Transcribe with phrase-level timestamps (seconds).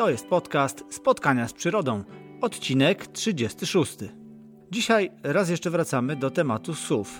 [0.00, 2.04] To jest podcast Spotkania z Przyrodą,
[2.40, 3.96] odcinek 36.
[4.70, 7.10] Dzisiaj raz jeszcze wracamy do tematu SUV.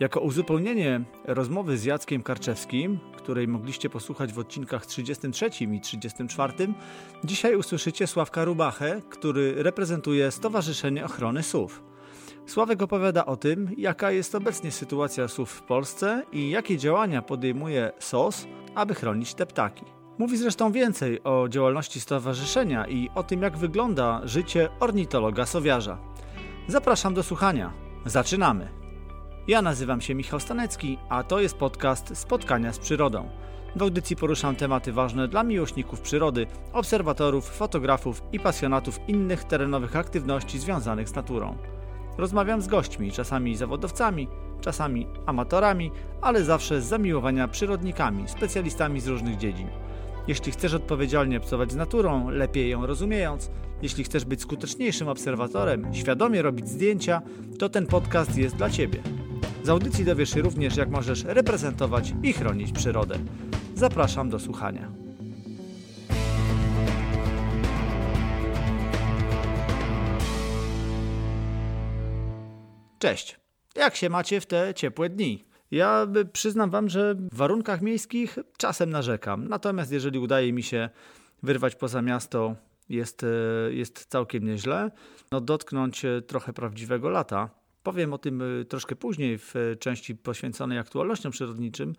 [0.00, 6.52] Jako uzupełnienie rozmowy z Jackiem Karczewskim, której mogliście posłuchać w odcinkach 33 i 34,
[7.24, 11.74] dzisiaj usłyszycie Sławka Rubachę, który reprezentuje Stowarzyszenie Ochrony SUV.
[12.46, 17.92] Sławek opowiada o tym, jaka jest obecnie sytuacja SUV w Polsce i jakie działania podejmuje
[17.98, 19.97] SOS, aby chronić te ptaki.
[20.18, 25.98] Mówi zresztą więcej o działalności stowarzyszenia i o tym, jak wygląda życie ornitologa sowiarza.
[26.68, 27.72] Zapraszam do słuchania.
[28.06, 28.68] Zaczynamy.
[29.48, 33.28] Ja nazywam się Michał Stanecki, a to jest podcast Spotkania z Przyrodą.
[33.76, 40.58] W audycji poruszam tematy ważne dla miłośników przyrody, obserwatorów, fotografów i pasjonatów innych terenowych aktywności
[40.58, 41.56] związanych z naturą.
[42.16, 44.28] Rozmawiam z gośćmi, czasami zawodowcami,
[44.60, 49.68] czasami amatorami, ale zawsze z zamiłowania przyrodnikami, specjalistami z różnych dziedzin.
[50.28, 53.50] Jeśli chcesz odpowiedzialnie obcować z naturą, lepiej ją rozumiejąc,
[53.82, 57.22] jeśli chcesz być skuteczniejszym obserwatorem, świadomie robić zdjęcia,
[57.58, 59.02] to ten podcast jest dla Ciebie.
[59.62, 63.18] Z audycji dowiesz się również, jak możesz reprezentować i chronić przyrodę.
[63.74, 64.92] Zapraszam do słuchania.
[72.98, 73.36] Cześć.
[73.76, 75.47] Jak się macie w te ciepłe dni?
[75.70, 79.48] Ja przyznam Wam, że w warunkach miejskich czasem narzekam.
[79.48, 80.90] Natomiast jeżeli udaje mi się
[81.42, 82.56] wyrwać poza miasto,
[82.88, 83.26] jest, e,
[83.72, 84.90] jest całkiem nieźle.
[85.32, 87.50] No, dotknąć e, trochę prawdziwego lata.
[87.82, 91.94] Powiem o tym e, troszkę później w części poświęconej aktualnościom przyrodniczym.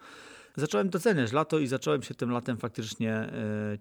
[0.56, 3.30] Zacząłem doceniać lato i zacząłem się tym latem faktycznie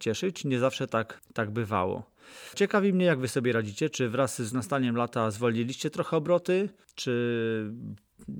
[0.01, 0.45] cieszyć.
[0.45, 2.11] Nie zawsze tak, tak bywało.
[2.55, 3.91] Ciekawi mnie, jak wy sobie radzicie.
[3.91, 6.69] Czy wraz z nastaniem lata zwolniliście trochę obroty?
[6.95, 7.73] Czy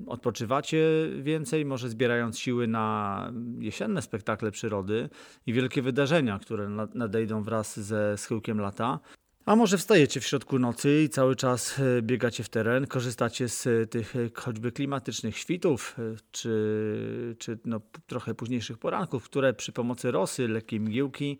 [0.07, 5.09] odpoczywacie więcej, może zbierając siły na jesienne spektakle przyrody
[5.47, 9.01] i wielkie wydarzenia, które nadejdą wraz ze schyłkiem lata.
[9.49, 13.91] A może wstajecie w środku nocy i cały czas e, biegacie w teren, korzystacie z
[13.91, 20.11] tych e, choćby klimatycznych świtów, e, czy, czy no, trochę późniejszych poranków, które przy pomocy
[20.11, 21.39] rosy, lekkiej mgiełki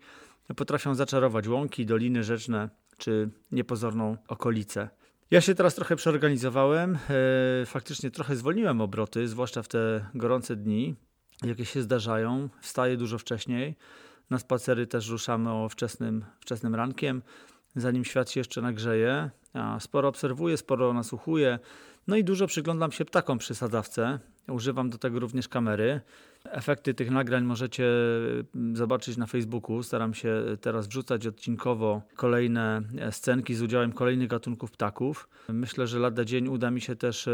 [0.55, 4.89] potrafią zaczarować łąki, doliny rzeczne czy niepozorną okolicę.
[5.31, 6.97] Ja się teraz trochę przeorganizowałem.
[7.61, 10.95] E, faktycznie trochę zwolniłem obroty, zwłaszcza w te gorące dni,
[11.43, 12.49] jakie się zdarzają.
[12.61, 13.75] Wstaję dużo wcześniej.
[14.29, 17.21] Na spacery też ruszamy o wczesnym, wczesnym rankiem,
[17.75, 19.29] zanim świat się jeszcze nagrzeje.
[19.79, 21.59] Sporo obserwuję, sporo nasłuchuję.
[22.07, 24.19] No i dużo przyglądam się ptakom przy sadzawce.
[24.47, 26.01] Używam do tego również kamery.
[26.43, 27.85] Efekty tych nagrań możecie
[28.55, 29.83] mm, zobaczyć na Facebooku.
[29.83, 35.29] Staram się teraz wrzucać odcinkowo kolejne e, scenki z udziałem kolejnych gatunków ptaków.
[35.49, 37.31] Myślę, że lada dzień uda mi się też e,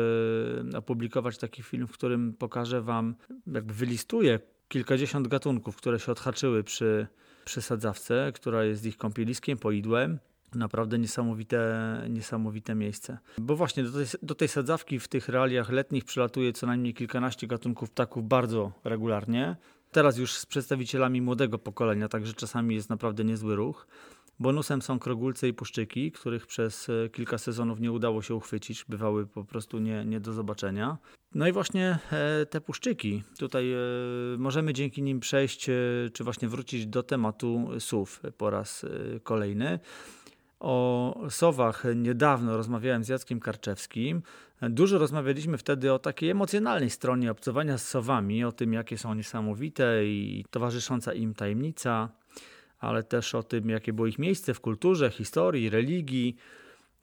[0.77, 3.15] opublikować taki film, w którym pokażę Wam,
[3.47, 7.07] jakby wylistuję kilkadziesiąt gatunków, które się odhaczyły przy,
[7.45, 10.19] przy sadzawce, która jest ich kąpieliskiem, poidłem.
[10.55, 13.17] Naprawdę niesamowite, niesamowite miejsce.
[13.37, 17.47] Bo właśnie do tej, do tej sadzawki w tych realiach letnich przylatuje co najmniej kilkanaście
[17.47, 19.55] gatunków ptaków bardzo regularnie.
[19.91, 23.87] Teraz już z przedstawicielami młodego pokolenia, także czasami jest naprawdę niezły ruch.
[24.39, 29.27] Bonusem są krogulce i puszczyki, których przez e, kilka sezonów nie udało się uchwycić, bywały
[29.27, 30.97] po prostu nie, nie do zobaczenia.
[31.35, 33.77] No i właśnie e, te puszczyki, tutaj e,
[34.37, 35.69] możemy dzięki nim przejść,
[36.13, 38.85] czy właśnie wrócić do tematu SUV po raz
[39.23, 39.79] kolejny.
[40.65, 44.21] O sowach niedawno rozmawiałem z Jackiem Karczewskim.
[44.61, 50.05] Dużo rozmawialiśmy wtedy o takiej emocjonalnej stronie obcowania z sowami, o tym, jakie są niesamowite
[50.05, 52.09] i towarzysząca im tajemnica,
[52.79, 56.35] ale też o tym, jakie było ich miejsce w kulturze, historii, religii.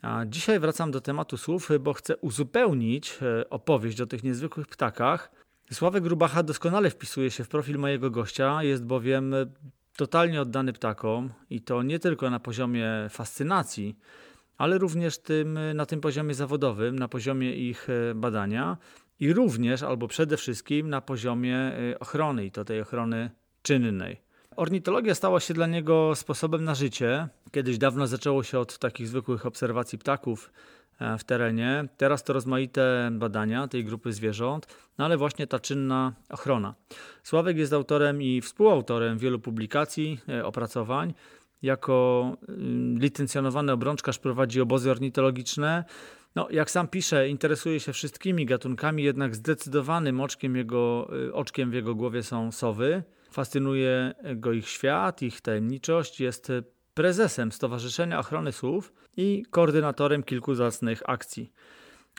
[0.02, 5.30] A dzisiaj wracam do tematu słów, bo chcę uzupełnić e, opowieść o tych niezwykłych ptakach.
[5.72, 9.34] Sławek Grubacha doskonale wpisuje się w profil mojego gościa, jest bowiem
[9.96, 13.98] totalnie oddany ptakom i to nie tylko na poziomie fascynacji,
[14.58, 18.76] ale również tym, na tym poziomie zawodowym, na poziomie ich e, badania
[19.20, 23.30] i również albo przede wszystkim na poziomie e, ochrony i to tej ochrony
[23.62, 24.31] czynnej.
[24.56, 27.28] Ornitologia stała się dla niego sposobem na życie.
[27.52, 30.50] Kiedyś dawno zaczęło się od takich zwykłych obserwacji ptaków,
[31.02, 31.88] E, w terenie.
[31.96, 34.66] Teraz to rozmaite badania tej grupy zwierząt,
[34.98, 36.74] no ale właśnie ta czynna ochrona.
[37.22, 41.14] Sławek jest autorem i współautorem wielu publikacji, e, opracowań.
[41.62, 45.84] Jako mm, licencjonowany obrączkarz prowadzi obozy ornitologiczne.
[46.34, 51.74] No, jak sam pisze, interesuje się wszystkimi gatunkami, jednak zdecydowanym oczkiem, jego, e, oczkiem w
[51.74, 53.02] jego głowie są sowy.
[53.32, 56.20] Fascynuje go ich świat, ich tajemniczość.
[56.20, 56.52] Jest
[56.94, 61.52] prezesem Stowarzyszenia Ochrony Słów i koordynatorem kilku zacnych akcji.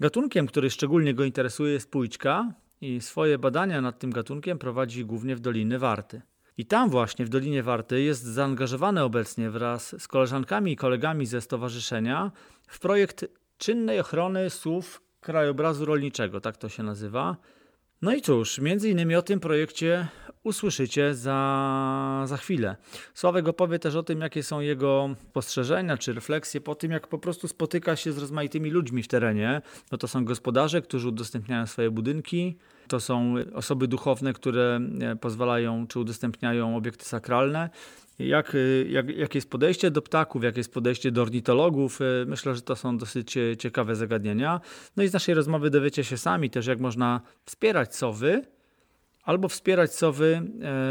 [0.02, 5.36] Gatunkiem, który szczególnie go interesuje jest pójczka i swoje badania nad tym gatunkiem prowadzi głównie
[5.36, 6.22] w Doliny Warty.
[6.58, 11.42] I tam właśnie w Dolinie Warty jest zaangażowany obecnie wraz z koleżankami i kolegami ze
[11.42, 12.32] stowarzyszenia
[12.68, 13.26] w projekt
[13.58, 17.38] czynnej ochrony słów krajobrazu rolniczego, tak to się nazywa.
[18.04, 20.08] No i cóż, między innymi o tym projekcie
[20.44, 22.76] usłyszycie za, za chwilę.
[23.14, 27.18] Sławek opowie też o tym, jakie są jego spostrzeżenia czy refleksje po tym, jak po
[27.18, 29.62] prostu spotyka się z rozmaitymi ludźmi w terenie.
[29.92, 32.58] No to są gospodarze, którzy udostępniają swoje budynki,
[32.88, 37.70] to są osoby duchowne, które e, pozwalają czy udostępniają obiekty sakralne.
[38.20, 38.58] Jak, e,
[38.90, 42.02] jak, jakie jest podejście do ptaków, jakie jest podejście do ornitologów?
[42.02, 44.62] E, myślę, że to są dosyć ciekawe zagadnienia.
[44.98, 48.42] No i z naszej rozmowy dowiecie się sami też, jak można wspierać sowy,
[49.24, 50.42] albo wspierać sowy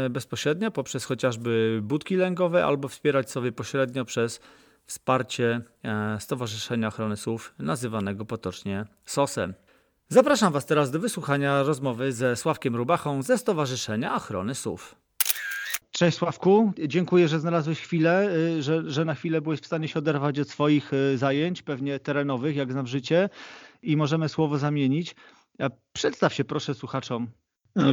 [0.09, 4.39] bezpośrednio poprzez chociażby budki lęgowe, albo wspierać sowy pośrednio przez
[4.85, 5.61] wsparcie
[6.19, 9.53] Stowarzyszenia Ochrony Słów, nazywanego potocznie SOS-em.
[10.09, 15.02] Zapraszam Was teraz do wysłuchania rozmowy ze Sławkiem Rubachą ze Stowarzyszenia Ochrony Słów.
[15.91, 19.99] Cześć Sławku, dziękuję, że znalazłeś chwilę, y, że, że na chwilę byłeś w stanie się
[19.99, 23.29] oderwać od swoich y, zajęć, pewnie terenowych, jak znam życie,
[23.81, 25.15] i możemy słowo zamienić.
[25.93, 27.27] Przedstaw się proszę słuchaczom.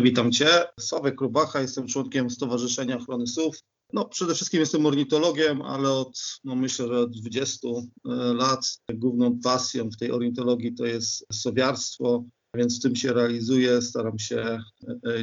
[0.03, 0.49] Witam Cię,
[0.81, 3.57] Sławek Rubacha, jestem członkiem Stowarzyszenia Ochrony Słów.
[3.93, 7.81] No, przede wszystkim jestem ornitologiem, ale od, no myślę, że od 20 e,
[8.15, 14.19] lat główną pasją w tej ornitologii to jest sowiarstwo, więc w tym się realizuję, staram
[14.19, 14.63] się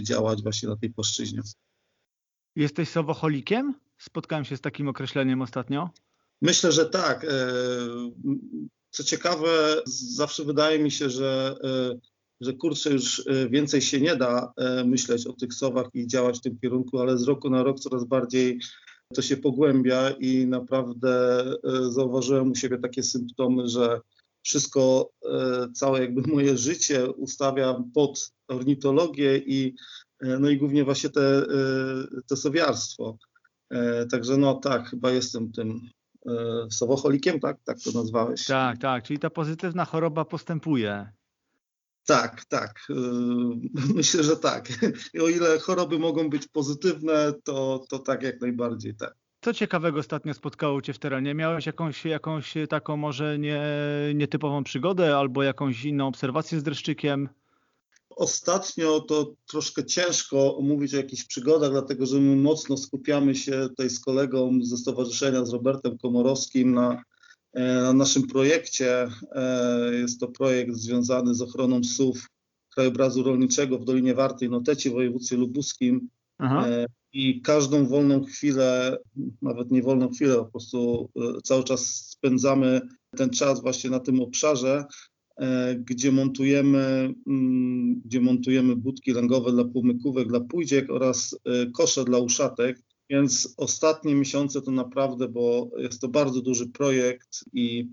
[0.01, 1.41] działać właśnie na tej płaszczyźnie.
[2.57, 3.73] Jesteś sowocholikiem?
[3.97, 5.89] Spotkałem się z takim określeniem ostatnio.
[6.41, 7.25] Myślę, że tak.
[8.89, 11.55] Co ciekawe, zawsze wydaje mi się, że
[12.41, 16.37] że kurczę, już e, więcej się nie da e, myśleć o tych sowach i działać
[16.37, 18.59] w tym kierunku, ale z roku na rok coraz bardziej
[19.15, 24.01] to się pogłębia i naprawdę e, zauważyłem u siebie takie symptomy, że
[24.43, 25.09] wszystko,
[25.75, 29.75] całe jakby moje życie ustawiam pod ornitologię i
[30.21, 31.45] no i głównie właśnie te,
[32.27, 33.17] te sowiarstwo.
[34.11, 35.81] Także no tak, chyba jestem tym
[36.69, 37.57] sowocholikiem, tak?
[37.65, 38.45] Tak to nazwałeś?
[38.45, 41.11] Tak, tak, czyli ta pozytywna choroba postępuje.
[42.07, 42.87] Tak, tak.
[43.95, 44.67] Myślę, że tak.
[45.23, 49.15] O ile choroby mogą być pozytywne, to, to tak jak najbardziej tak.
[49.41, 51.33] Co ciekawego ostatnio spotkało Cię w terenie?
[51.33, 53.61] Miałeś jakąś, jakąś taką może nie,
[54.15, 57.29] nietypową przygodę albo jakąś inną obserwację z dreszczykiem?
[58.17, 63.89] Ostatnio to troszkę ciężko mówić o jakichś przygodach, dlatego że my mocno skupiamy się tutaj
[63.89, 67.03] z kolegą ze stowarzyszenia, z Robertem Komorowskim na
[67.57, 69.07] E, na naszym projekcie.
[69.31, 72.27] E, jest to projekt związany z ochroną psów
[72.73, 76.09] krajobrazu rolniczego w Dolinie Wartej, Notecie w województwie lubuskim.
[76.37, 76.67] Aha.
[76.67, 78.97] E, I każdą wolną chwilę,
[79.41, 81.09] nawet nie wolną chwilę, po prostu
[81.43, 82.81] cały czas spędzamy
[83.17, 84.85] ten czas właśnie na tym obszarze,
[85.77, 91.39] gdzie montujemy, mm, gdzie montujemy budki lęgowe dla płomykówek, dla pójdziek oraz
[91.73, 92.81] kosze dla uszatek.
[93.09, 97.87] Więc ostatnie miesiące to naprawdę, bo jest to bardzo duży projekt i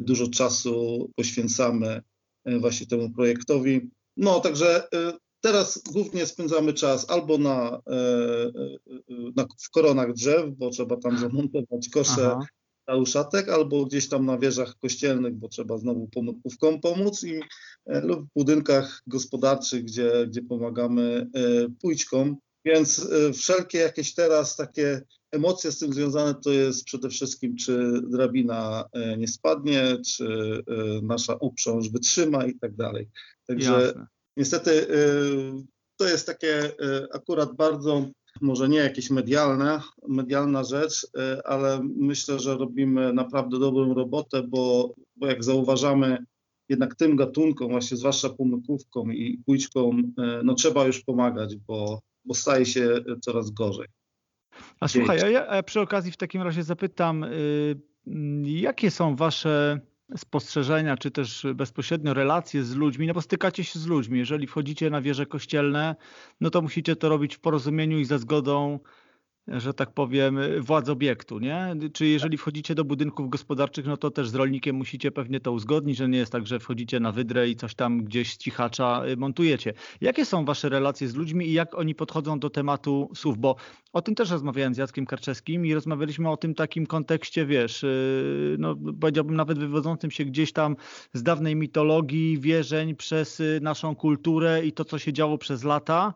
[0.00, 2.02] dużo czasu poświęcamy
[2.44, 3.90] e, właśnie temu projektowi.
[4.16, 8.02] No, także e, teraz głównie spędzamy czas albo na, e,
[9.36, 12.46] na w koronach drzew, bo trzeba tam zamontować kosze Aha.
[12.92, 17.40] Na uszatek, albo gdzieś tam na wieżach kościelnych, bo trzeba znowu pomykówką pomóc i
[17.86, 21.30] lub w budynkach gospodarczych, gdzie, gdzie pomagamy
[21.80, 27.56] pójczkom więc y, wszelkie jakieś teraz takie emocje z tym związane to jest przede wszystkim,
[27.56, 28.84] czy drabina
[29.18, 30.58] nie spadnie, czy
[31.02, 33.08] nasza uprząż wytrzyma i tak dalej.
[33.46, 34.06] Także Jasne.
[34.36, 34.86] niestety
[35.96, 36.72] to jest takie
[37.12, 38.10] akurat bardzo,
[38.40, 41.06] może nie jakieś medialne, medialna rzecz,
[41.44, 46.18] ale myślę, że robimy naprawdę dobrą robotę, bo, bo jak zauważamy,
[46.68, 50.02] jednak tym gatunkom, właśnie zwłaszcza pumykówką i pójczką,
[50.44, 53.86] no trzeba już pomagać, bo bo staje się coraz gorzej.
[54.80, 57.76] A słuchaj, a ja przy okazji w takim razie zapytam, y,
[58.44, 59.80] jakie są wasze
[60.16, 64.18] spostrzeżenia, czy też bezpośrednio relacje z ludźmi, no bo stykacie się z ludźmi.
[64.18, 65.96] Jeżeli wchodzicie na wieże kościelne,
[66.40, 68.78] no to musicie to robić w porozumieniu i za zgodą
[69.48, 71.74] że tak powiem, władz obiektu, nie?
[71.92, 75.96] Czy jeżeli wchodzicie do budynków gospodarczych, no to też z rolnikiem musicie pewnie to uzgodnić,
[75.96, 79.72] że nie jest tak, że wchodzicie na wydrę i coś tam gdzieś cichacza y, montujecie.
[80.00, 83.38] Jakie są wasze relacje z ludźmi i jak oni podchodzą do tematu słów?
[83.38, 83.56] Bo
[83.92, 88.56] o tym też rozmawiałem z Jackiem Karczewskim i rozmawialiśmy o tym takim kontekście, wiesz, y,
[88.58, 90.76] no powiedziałbym nawet wywodzącym się gdzieś tam
[91.12, 96.14] z dawnej mitologii, wierzeń przez y, naszą kulturę i to, co się działo przez lata.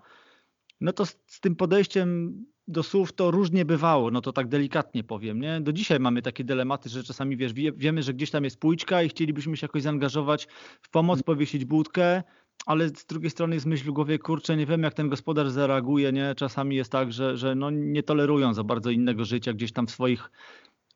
[0.80, 2.36] No to z, z tym podejściem
[2.68, 5.60] do słów to różnie bywało, no to tak delikatnie powiem, nie?
[5.60, 9.02] Do dzisiaj mamy takie dylematy, że czasami wiesz, wie, wiemy, że gdzieś tam jest pójczka
[9.02, 10.48] i chcielibyśmy się jakoś zaangażować
[10.82, 12.22] w pomoc, powiesić budkę,
[12.66, 16.12] ale z drugiej strony jest myśl w głowie, kurczę, nie wiem jak ten gospodarz zareaguje,
[16.12, 16.34] nie?
[16.34, 19.90] Czasami jest tak, że, że no nie tolerują za bardzo innego życia gdzieś tam w
[19.90, 20.30] swoich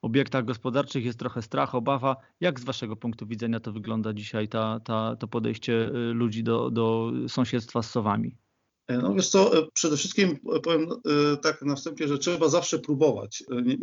[0.02, 2.16] obiektach gospodarczych, jest trochę strach, obawa.
[2.40, 6.70] Jak z waszego punktu widzenia to wygląda dzisiaj, ta, ta, to podejście y, ludzi do,
[6.70, 8.36] do sąsiedztwa z sowami?
[8.90, 12.78] E, no wiesz co, e, przede wszystkim powiem e, tak na wstępie, że trzeba zawsze
[12.78, 13.44] próbować.
[13.64, 13.76] Nie,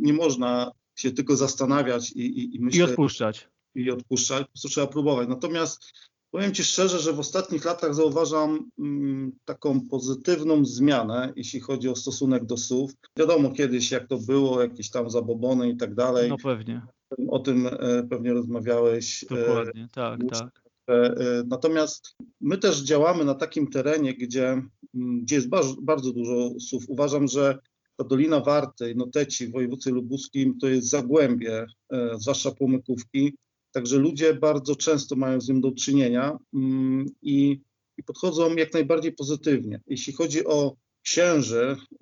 [0.00, 2.88] nie można się tylko zastanawiać i, i, i myśleć.
[2.88, 3.48] I odpuszczać.
[3.74, 5.28] I odpuszczać, po prostu trzeba próbować.
[5.28, 5.92] Natomiast
[6.30, 11.96] Powiem Ci szczerze, że w ostatnich latach zauważam mm, taką pozytywną zmianę, jeśli chodzi o
[11.96, 12.92] stosunek do SUV.
[13.16, 16.30] Wiadomo kiedyś, jak to było, jakieś tam zabobony i tak dalej.
[16.30, 16.82] No pewnie.
[17.28, 17.68] O tym
[18.10, 19.24] pewnie rozmawiałeś.
[19.30, 20.61] Dokładnie, tak, tak.
[20.88, 24.48] E, natomiast my też działamy na takim terenie, gdzie,
[24.94, 26.86] mm, gdzie jest bardzo, bardzo dużo SUV.
[26.88, 27.58] Uważam, że
[27.96, 31.66] ta Dolina Warty, Noteci w województwie lubuskim to jest zagłębie,
[32.18, 33.32] zwłaszcza pomykówki
[33.72, 37.60] Także ludzie bardzo często mają z nim do czynienia mm, i,
[37.98, 39.80] i podchodzą jak najbardziej pozytywnie.
[39.86, 41.96] Jeśli chodzi o księży, y,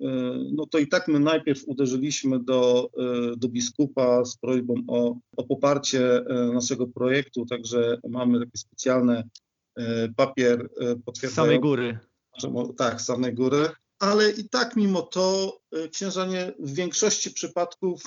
[0.53, 2.89] no to i tak my najpierw uderzyliśmy do,
[3.33, 9.23] y, do biskupa z prośbą o, o poparcie y, naszego projektu, także mamy taki specjalny
[10.15, 10.69] papier
[11.05, 11.31] potwierdzający.
[11.31, 11.99] Z samej góry.
[12.77, 13.69] Tak, z samej góry
[14.01, 18.03] ale i tak mimo to e, księżanie w większości przypadków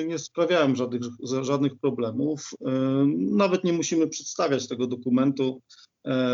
[0.00, 1.02] e, nie sprawiają żadnych,
[1.42, 2.50] żadnych problemów.
[2.60, 2.70] E,
[3.16, 5.62] nawet nie musimy przedstawiać tego dokumentu.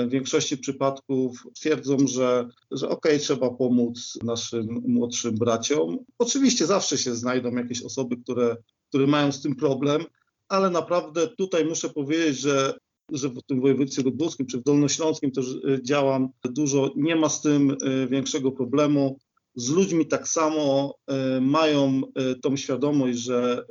[0.06, 5.98] W większości przypadków twierdzą, że, że okej, okay, trzeba pomóc naszym młodszym braciom.
[6.18, 8.56] Oczywiście zawsze się znajdą jakieś osoby, które,
[8.88, 10.04] które mają z tym problem,
[10.48, 12.74] ale naprawdę tutaj muszę powiedzieć, że
[13.12, 17.42] że w tym województwie lubuskim czy w Dolnośląskim też e, działam dużo, nie ma z
[17.42, 19.18] tym e, większego problemu.
[19.54, 22.02] Z ludźmi tak samo e, mają
[22.42, 23.64] tą świadomość, że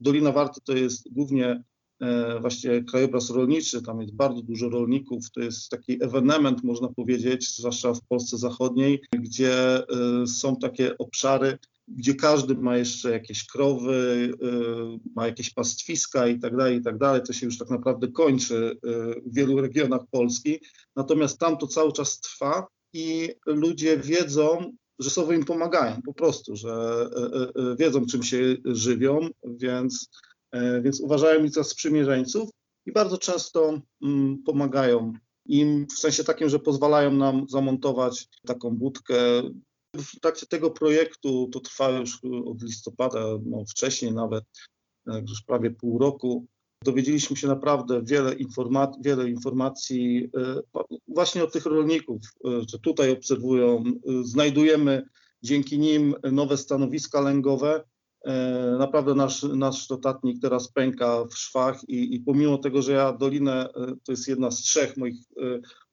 [0.00, 1.62] Dolina Warty to jest głównie
[2.40, 7.94] właśnie krajobraz rolniczy, tam jest bardzo dużo rolników, to jest taki ewenement, można powiedzieć, zwłaszcza
[7.94, 9.82] w Polsce Zachodniej, gdzie
[10.26, 16.56] są takie obszary, gdzie każdy ma jeszcze jakieś krowy, y, ma jakieś pastwiska i tak
[16.56, 17.22] dalej, i tak dalej.
[17.26, 20.60] To się już tak naprawdę kończy y, w wielu regionach Polski.
[20.96, 26.56] Natomiast tam to cały czas trwa i ludzie wiedzą, że sobie im pomagają po prostu,
[26.56, 27.06] że
[27.72, 30.08] y, wiedzą czym się żywią, więc,
[30.82, 32.50] więc uważają ich za sprzymierzeńców
[32.86, 35.12] i bardzo często mm, pomagają
[35.46, 39.16] im w sensie takim, że pozwalają nam zamontować taką budkę
[39.94, 44.44] w trakcie tego projektu, to trwa już od listopada, no wcześniej nawet,
[45.06, 46.46] już prawie pół roku,
[46.84, 48.34] dowiedzieliśmy się naprawdę wiele,
[49.00, 53.84] wiele informacji e, właśnie od tych rolników, e, że tutaj obserwują,
[54.22, 55.02] znajdujemy
[55.42, 57.84] dzięki nim nowe stanowiska lęgowe.
[58.78, 59.88] Naprawdę nasz, nasz
[60.42, 63.68] teraz pęka w szwach i, i pomimo tego, że ja Dolinę,
[64.04, 65.16] to jest jedna z trzech moich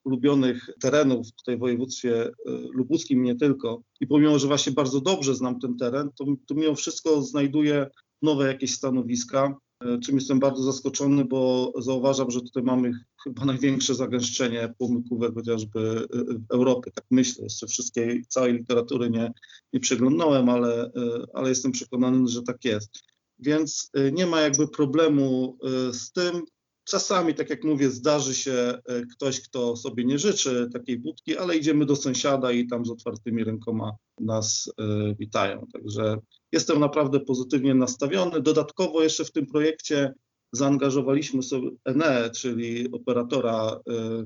[0.03, 2.31] ulubionych terenów tutaj w województwie e,
[2.73, 3.81] lubuskim, nie tylko.
[3.99, 7.87] I pomimo, że właśnie bardzo dobrze znam ten teren, to, to mimo wszystko znajduję
[8.21, 12.91] nowe jakieś stanowiska, e, czym jestem bardzo zaskoczony, bo zauważam, że tutaj mamy
[13.23, 16.91] chyba największe zagęszczenie pomykówek chociażby e, Europy.
[16.91, 19.31] Tak myślę, jeszcze wszystkiej, całej literatury nie,
[19.73, 20.91] nie przeglądnąłem, ale,
[21.33, 23.03] ale jestem przekonany, że tak jest.
[23.39, 25.57] Więc nie ma jakby problemu
[25.91, 26.41] z tym.
[26.83, 31.57] Czasami, tak jak mówię, zdarzy się e, ktoś, kto sobie nie życzy takiej budki, ale
[31.57, 35.67] idziemy do sąsiada i tam z otwartymi rękoma nas e, witają.
[35.73, 36.17] Także
[36.51, 38.41] jestem naprawdę pozytywnie nastawiony.
[38.41, 40.13] Dodatkowo jeszcze w tym projekcie
[40.51, 44.25] zaangażowaliśmy sobie ENE, czyli operatora e,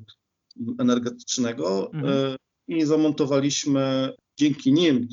[0.80, 2.36] energetycznego mhm.
[2.68, 5.08] i zamontowaliśmy dzięki nim,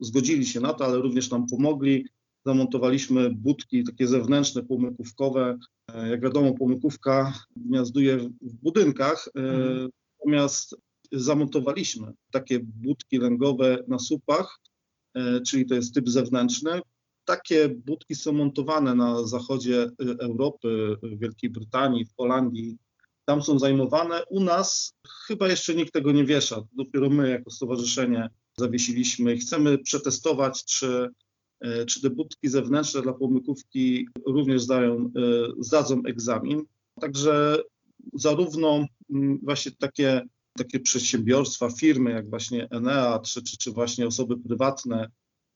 [0.00, 2.06] zgodzili się na to, ale również nam pomogli,
[2.46, 5.58] zamontowaliśmy budki takie zewnętrzne, płomykówkowe.
[5.94, 9.90] E, jak wiadomo, płomykówka gniazduje w budynkach, e, mhm.
[10.18, 10.76] natomiast
[11.12, 14.58] zamontowaliśmy takie budki lęgowe na słupach,
[15.14, 16.80] e, czyli to jest typ zewnętrzny.
[17.24, 22.76] Takie budki są montowane na zachodzie Europy, w Wielkiej Brytanii, w Holandii.
[23.24, 24.22] Tam są zajmowane.
[24.30, 24.94] U nas
[25.26, 26.62] chyba jeszcze nikt tego nie wiesza.
[26.72, 28.28] Dopiero my jako stowarzyszenie
[28.58, 29.36] zawiesiliśmy.
[29.36, 31.08] Chcemy przetestować, czy
[31.86, 35.10] czy te budki zewnętrzne dla pomykówki również zdają, e,
[35.58, 36.62] zdadzą egzamin.
[37.00, 37.62] Także
[38.12, 40.22] zarówno mm, właśnie takie,
[40.58, 45.08] takie przedsiębiorstwa, firmy jak właśnie Enea, czy, czy, czy właśnie osoby prywatne,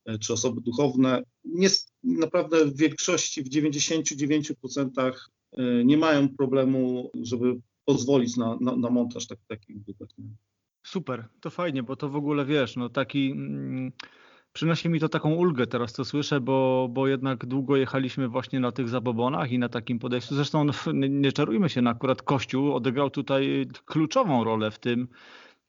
[0.04, 1.68] e, czy osoby duchowne, nie,
[2.02, 5.12] naprawdę w większości, w 99%
[5.84, 10.08] nie mają problemu, żeby pozwolić na, na, na montaż tak, takich budek.
[10.86, 13.30] Super, to fajnie, bo to w ogóle wiesz, no taki...
[13.30, 13.92] Mm
[14.54, 18.72] przynosi mi to taką ulgę teraz, co słyszę, bo, bo jednak długo jechaliśmy właśnie na
[18.72, 20.34] tych zabobonach i na takim podejściu.
[20.34, 25.08] Zresztą no, nie, nie czarujmy się, no akurat Kościół odegrał tutaj kluczową rolę w tym,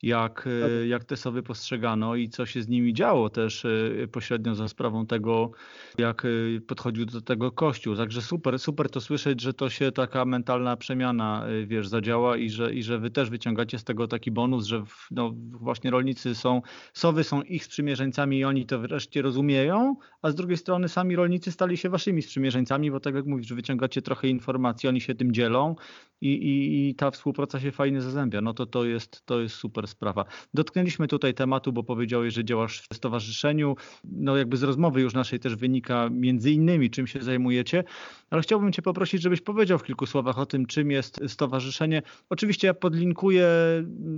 [0.04, 4.56] jak, e, jak te sowy postrzegano i co się z nimi działo też e, pośrednio
[4.56, 5.52] za sprawą tego,
[5.98, 6.30] jak e,
[6.62, 7.96] podchodził do tego Kościół.
[7.96, 12.74] Także super, super to słyszeć, że to się taka mentalna przemiana, wiesz, zadziała i że,
[12.74, 16.62] i że wy też wyciągacie z tego taki bonus, że no, właśnie rolnicy są,
[16.94, 21.52] sowy są ich sprzymierzeńcami i oni to wreszcie rozumieją, a z drugiej strony sami rolnicy
[21.52, 25.76] stali się waszymi sprzymierzeńcami, bo tak jak mówisz, wyciągacie trochę informacji, oni się tym dzielą
[26.22, 28.42] i, i, i ta współpraca się fajnie zazębia.
[28.42, 30.26] No to to jest, to jest super sprawa.
[30.54, 33.76] Dotknęliśmy tutaj tematu, bo powiedziałeś, że działasz w stowarzyszeniu.
[34.04, 37.84] No jakby z rozmowy już naszej też wynika między innymi, czym się zajmujecie,
[38.30, 42.02] ale chciałbym Cię poprosić, żebyś powiedział w kilku słowach o tym, czym jest stowarzyszenie.
[42.30, 43.48] Oczywiście ja podlinkuję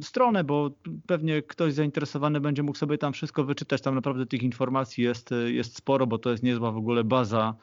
[0.01, 0.71] stronę, bo
[1.07, 3.81] pewnie ktoś zainteresowany będzie mógł sobie tam wszystko wyczytać.
[3.81, 7.55] Tam naprawdę tych informacji jest, jest sporo, bo to jest niezła w ogóle baza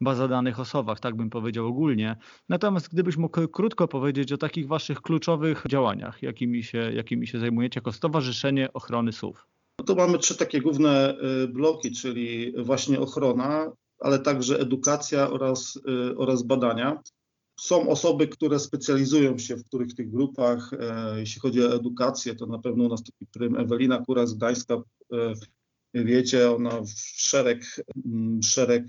[0.00, 2.16] baza danych o sowach, tak bym powiedział ogólnie.
[2.48, 7.78] Natomiast gdybyś mógł krótko powiedzieć o takich waszych kluczowych działaniach, jakimi się, jakimi się zajmujecie
[7.78, 9.46] jako Stowarzyszenie Ochrony Sów.
[9.88, 11.14] No mamy trzy takie główne
[11.44, 17.02] y, bloki, czyli właśnie ochrona, ale także edukacja oraz, y, oraz badania.
[17.60, 20.70] Są osoby, które specjalizują się w których tych grupach.
[20.72, 24.34] E, jeśli chodzi o edukację, to na pewno u nas taki prym Ewelina Kura z
[24.34, 25.34] Gdańska e,
[25.94, 26.82] wiecie, ona
[27.16, 28.84] szereg, mm, szereg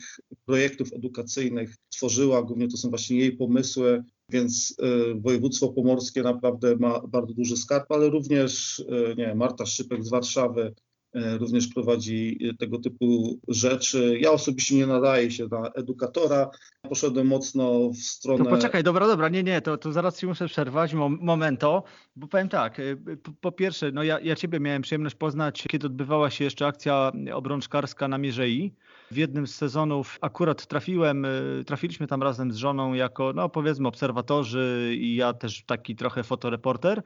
[0.46, 7.02] projektów edukacyjnych tworzyła, głównie to są właśnie jej pomysły, więc y, województwo pomorskie naprawdę ma
[7.08, 10.74] bardzo duży skarb, ale również y, nie, Marta Szypek z Warszawy,
[11.14, 14.18] również prowadzi tego typu rzeczy.
[14.22, 16.50] Ja osobiście nie nadaję się na edukatora.
[16.90, 18.44] Poszedłem mocno w stronę.
[18.44, 21.84] To poczekaj, dobra, dobra, nie, nie, to, to zaraz ci muszę przerwać momento,
[22.16, 22.80] bo powiem tak.
[22.80, 26.68] E, po, po, pierwsze, no ja, ja Ciebie miałem przyjemność poznać, kiedy odbywała się jeszcze
[26.68, 28.74] akcja obrączkarska na Mierzei.
[29.12, 31.30] W jednym z sezonów akurat trafiłem, e,
[31.66, 37.04] trafiliśmy tam razem z żoną jako, no powiedzmy, obserwatorzy i ja też taki trochę fotoreporter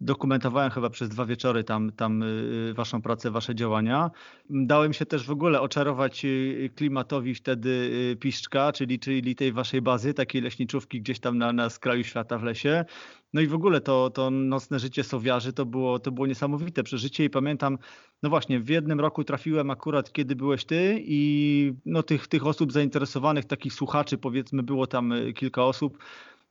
[0.00, 2.26] dokumentowałem chyba przez dwa wieczory tam, tam y,
[2.70, 4.10] y, waszą pracę, wasze działania.
[4.50, 10.14] Dałem się też w ogóle oczarować y, klimatowi wtedy Piszczka, czyli, czyli tej waszej bazy,
[10.14, 12.84] takiej leśniczówki gdzieś tam na, na skraju świata w lesie.
[13.32, 17.24] No i w ogóle to, to nocne życie sowiarzy to było, to było niesamowite przeżycie
[17.24, 17.78] i pamiętam,
[18.22, 22.72] no właśnie, w jednym roku trafiłem akurat, kiedy byłeś ty i no tych, tych osób
[22.72, 25.98] zainteresowanych, takich słuchaczy powiedzmy było tam kilka osób,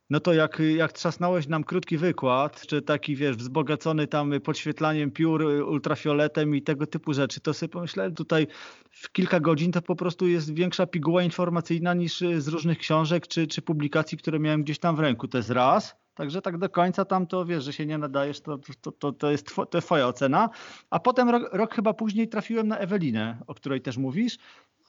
[0.09, 5.43] no to jak, jak trzasnąłeś nam krótki wykład, czy taki, wiesz, wzbogacony tam podświetlaniem piór,
[5.43, 8.47] ultrafioletem i tego typu rzeczy, to sobie pomyślałem tutaj
[8.91, 13.47] w kilka godzin to po prostu jest większa piguła informacyjna niż z różnych książek czy,
[13.47, 15.27] czy publikacji, które miałem gdzieś tam w ręku.
[15.27, 16.04] To jest raz.
[16.15, 19.31] Także tak do końca tam to wiesz, że się nie nadajesz, to, to, to, to,
[19.31, 20.49] jest, two, to twoja ocena.
[20.89, 24.37] A potem rok, rok chyba później trafiłem na Ewelinę, o której też mówisz.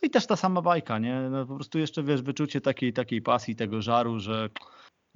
[0.02, 1.20] No i też ta sama bajka, nie?
[1.30, 4.48] No po prostu jeszcze wiesz, wyczucie takiej, takiej pasji, tego żaru, że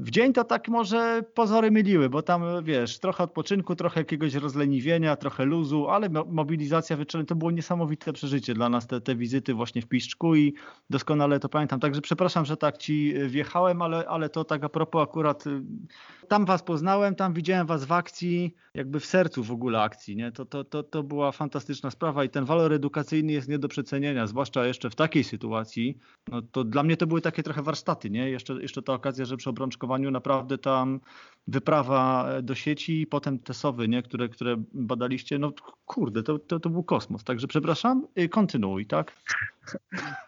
[0.00, 5.16] w dzień to tak może pozory myliły, bo tam wiesz, trochę odpoczynku, trochę jakiegoś rozleniwienia,
[5.16, 9.82] trochę luzu, ale mobilizacja wieczorem to było niesamowite przeżycie dla nas, te, te wizyty właśnie
[9.82, 10.54] w Piszczku i
[10.90, 11.80] doskonale to pamiętam.
[11.80, 15.44] Także przepraszam, że tak ci wjechałem, ale, ale to tak a propos akurat
[16.28, 20.32] tam was poznałem, tam widziałem was w akcji, jakby w sercu w ogóle akcji, nie?
[20.32, 24.26] To, to, to, to była fantastyczna sprawa i ten walor edukacyjny jest nie do przecenienia,
[24.26, 25.98] zwłaszcza jeszcze w takiej sytuacji.
[26.28, 28.30] No to dla mnie to były takie trochę warsztaty, nie?
[28.30, 29.50] Jeszcze, jeszcze ta okazja, że przy
[29.90, 31.00] obrączkowaniu naprawdę tam
[31.46, 34.02] wyprawa do sieci i potem te sowy, nie?
[34.02, 35.52] Które, które badaliście, no
[35.84, 37.24] kurde, to, to, to był kosmos.
[37.24, 39.16] Także przepraszam, y, kontynuuj, tak?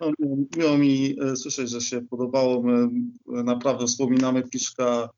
[0.01, 0.13] No,
[0.57, 2.63] miło mi e, słyszeć, że się podobało.
[2.63, 2.89] My
[3.45, 5.09] naprawdę wspominamy Piszka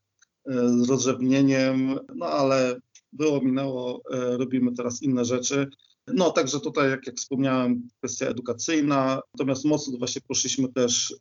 [0.47, 2.77] z rozrzewnieniem, no ale
[3.13, 4.03] było, minęło,
[4.39, 5.69] robimy teraz inne rzeczy.
[6.07, 11.15] No także tutaj, jak, jak wspomniałem, kwestia edukacyjna, natomiast mocno właśnie poszliśmy też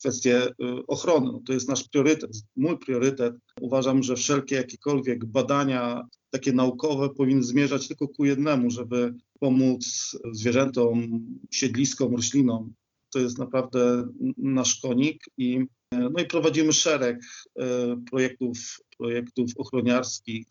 [0.00, 0.52] w kwestię e,
[0.86, 1.32] ochrony.
[1.32, 3.34] No, to jest nasz priorytet, mój priorytet.
[3.60, 11.20] Uważam, że wszelkie jakiekolwiek badania takie naukowe powinny zmierzać tylko ku jednemu, żeby pomóc zwierzętom,
[11.50, 12.72] siedliskom, roślinom.
[13.12, 17.20] To jest naprawdę nasz konik i no i prowadzimy szereg
[17.58, 18.58] e, projektów,
[18.98, 20.46] projektów ochroniarskich,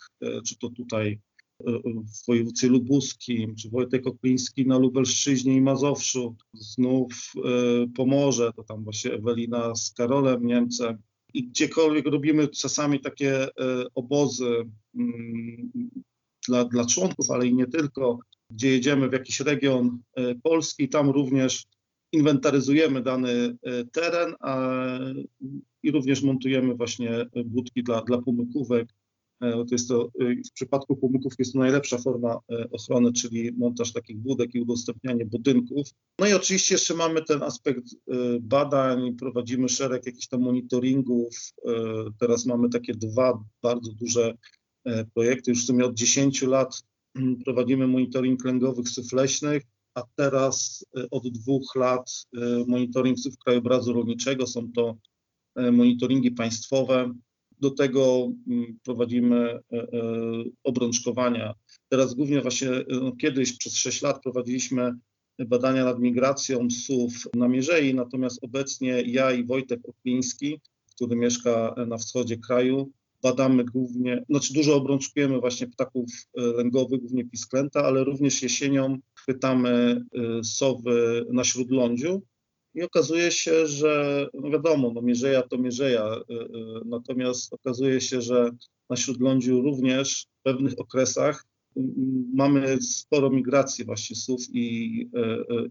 [0.45, 1.19] czy to tutaj
[1.65, 7.33] w województwie lubuskim, czy Wojtek Okliński na Lubelszczyźnie i Mazowszu, znów
[7.95, 10.97] Pomorze, to tam właśnie Ewelina z Karolem Niemcem.
[11.33, 13.47] I gdziekolwiek robimy czasami takie
[13.95, 15.71] obozy mm,
[16.47, 18.19] dla, dla członków, ale i nie tylko,
[18.51, 19.99] gdzie jedziemy w jakiś region
[20.43, 21.65] Polski, tam również
[22.11, 24.79] inwentaryzujemy dany e, teren a,
[25.83, 28.87] i również montujemy właśnie budki dla, dla pomykówek.
[29.39, 30.09] To jest to,
[30.49, 32.39] w przypadku pomników jest to najlepsza forma
[32.71, 35.87] ochrony, czyli montaż takich budek i udostępnianie budynków.
[36.19, 37.83] No i oczywiście jeszcze mamy ten aspekt
[38.41, 41.35] badań, prowadzimy szereg jakichś tam monitoringów.
[42.19, 44.33] Teraz mamy takie dwa bardzo duże
[45.13, 45.51] projekty.
[45.51, 46.83] Już w sumie od 10 lat
[47.15, 49.63] mm, prowadzimy monitoring kręgowych sów leśnych
[49.99, 54.47] a teraz e, od dwóch lat e, monitoring krajobrazu rolniczego.
[54.47, 54.97] Są to
[55.55, 57.13] e, monitoringi państwowe.
[57.59, 59.59] Do tego mm, prowadzimy
[60.63, 61.53] obrączkowania.
[61.89, 64.93] Teraz głównie właśnie no, kiedyś przez 6 lat prowadziliśmy
[65.39, 70.59] badania nad migracją SUW na Mierzei, natomiast obecnie ja i Wojtek Okliński,
[70.95, 72.91] który mieszka na wschodzie kraju,
[73.21, 80.01] badamy głównie, znaczy dużo obrączkujemy właśnie ptaków lęgowych, głównie pisklęta, ale również jesienią chwytamy
[80.43, 82.21] sowy na śródlądziu
[82.73, 86.47] i okazuje się, że no wiadomo, no mierzeja to mierzeja, y, y,
[86.85, 88.51] natomiast okazuje się, że
[88.89, 91.45] na śródlądziu również w pewnych okresach
[92.33, 95.01] mamy sporo migracji właśnie sów i,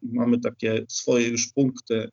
[0.03, 2.09] i mamy takie swoje już punkty,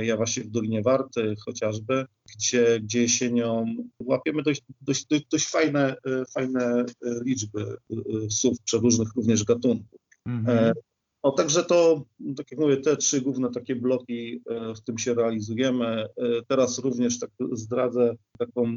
[0.00, 2.04] ja właśnie w Dolinie Warty chociażby,
[2.36, 3.64] gdzie, gdzie jesienią
[4.02, 5.96] łapiemy dość, dość, dość, dość fajne,
[6.34, 6.84] fajne
[7.24, 7.76] liczby
[8.30, 10.00] sów przeróżnych również gatunków.
[10.26, 10.74] Mhm.
[11.24, 12.04] No, także to,
[12.36, 15.86] tak jak mówię, te trzy główne takie bloki, e, w tym się realizujemy.
[15.86, 16.08] E,
[16.48, 18.76] teraz również tak zdradzę taką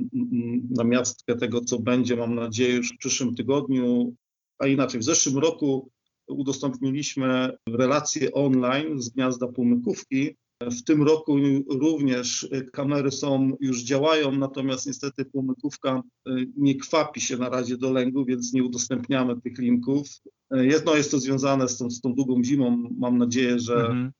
[0.69, 4.13] namiastkę tego, co będzie, mam nadzieję, już w przyszłym tygodniu,
[4.59, 5.89] a inaczej, w zeszłym roku
[6.27, 11.37] udostępniliśmy relacje online z gniazda Pumykówki, w tym roku
[11.69, 17.91] również kamery są, już działają, natomiast niestety pomykówka y, nie kwapi się na razie do
[17.91, 20.07] lęgu, więc nie udostępniamy tych linków.
[20.51, 22.89] Jedno jest to związane z tą, z tą długą zimą.
[22.97, 24.11] Mam nadzieję, że, mhm.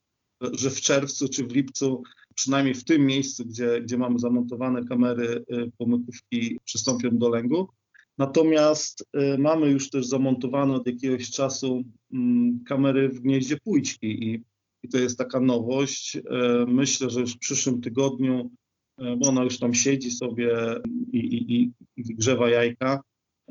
[0.54, 2.04] że w czerwcu czy w lipcu,
[2.36, 7.70] przynajmniej w tym miejscu, gdzie, gdzie mamy zamontowane kamery y, pomykówki, przystąpią do lęgu.
[8.18, 14.44] Natomiast y, mamy już też zamontowane od jakiegoś czasu mm, kamery w gnieździe pójczki i
[14.84, 16.16] i to jest taka nowość.
[16.16, 16.22] E,
[16.68, 18.52] myślę, że już w przyszłym tygodniu,
[18.98, 20.56] e, bo ona już tam siedzi sobie
[21.12, 23.02] i, i, i wygrzewa jajka,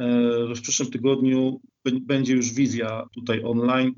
[0.01, 3.95] e, że w przyszłym tygodniu będzie już wizja tutaj online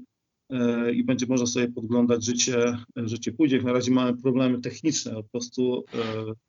[0.94, 3.64] i będzie można sobie podglądać życie, życie pójdziek.
[3.64, 5.84] Na razie mamy problemy techniczne po prostu,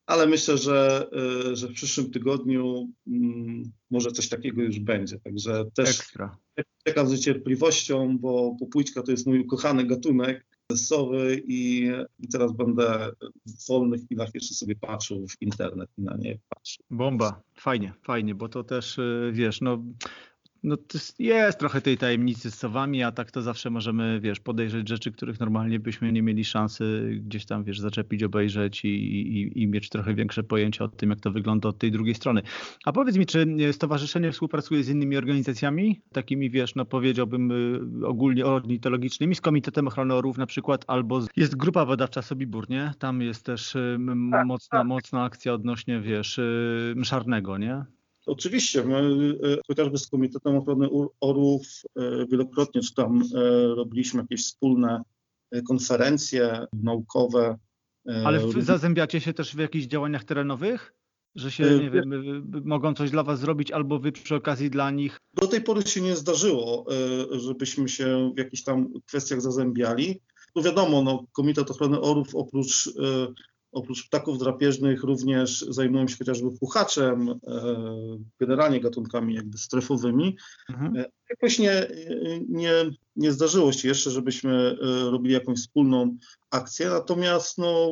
[0.06, 1.10] ale myślę, że,
[1.54, 5.20] że w przyszłym tygodniu mm, może coś takiego już będzie.
[5.20, 6.38] Także też Ekstra.
[6.84, 13.12] czekam z niecierpliwością, bo popójczka to jest mój ukochany gatunek sowy i, i teraz będę
[13.46, 16.86] w wolnych chwilach jeszcze sobie patrzył w internet i na nie patrzył.
[16.90, 19.84] Bomba, fajnie, fajnie, bo to też y, wiesz, no
[20.66, 24.90] no to jest trochę tej tajemnicy z sowami, a tak to zawsze możemy, wiesz, podejrzeć
[24.90, 29.68] rzeczy, których normalnie byśmy nie mieli szansy gdzieś tam, wiesz, zaczepić, obejrzeć i, i, i
[29.68, 32.42] mieć trochę większe pojęcie o tym, jak to wygląda od tej drugiej strony.
[32.86, 37.52] A powiedz mi, czy stowarzyszenie współpracuje z innymi organizacjami, takimi, wiesz, no powiedziałbym
[38.02, 42.94] y, ogólnie ornitologicznymi, z Komitetem Ochrony Orłów na przykład, albo jest grupa badawcza Sobibór, nie?
[43.00, 43.98] Tam jest też y,
[44.32, 44.88] tak, mocna, tak.
[44.88, 46.40] mocna akcja odnośnie, wiesz,
[46.96, 47.86] mszarnego, nie?
[48.26, 48.98] Oczywiście, my
[49.44, 50.88] e, chociażby z Komitetem Ochrony
[51.20, 51.62] Orłów
[51.96, 53.40] e, wielokrotnie czy tam e,
[53.76, 55.02] robiliśmy jakieś wspólne
[55.68, 57.58] konferencje naukowe.
[58.26, 60.94] Ale w, zazębiacie się też w jakichś działaniach terenowych?
[61.36, 62.12] Że się, nie wiem,
[62.66, 65.20] mogą coś dla was zrobić albo wy przy okazji dla nich?
[65.34, 66.86] Do tej pory się nie zdarzyło,
[67.32, 70.22] żebyśmy się w jakichś tam kwestiach zazębiali.
[70.56, 72.90] No wiadomo, no, Komitet Ochrony Orów oprócz
[73.76, 77.76] Oprócz ptaków drapieżnych również zajmują się chociażby puchaczem, e,
[78.40, 80.38] generalnie gatunkami jakby strefowymi.
[80.70, 80.98] Mhm.
[80.98, 81.88] E, jakoś nie,
[82.50, 82.72] nie,
[83.16, 84.76] nie zdarzyło się jeszcze, żebyśmy e,
[85.12, 86.18] robili jakąś wspólną
[86.52, 87.92] akcję, natomiast no,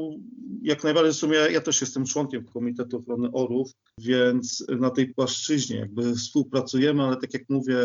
[0.61, 5.13] jak najbardziej w sumie ja, ja też jestem członkiem Komitetu Ochrony Orów, więc na tej
[5.13, 7.77] płaszczyźnie jakby współpracujemy, ale tak jak mówię,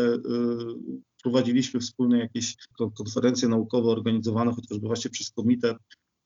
[1.23, 2.55] prowadziliśmy wspólne jakieś
[2.97, 5.77] konferencje naukowe organizowane chociażby właśnie przez komitet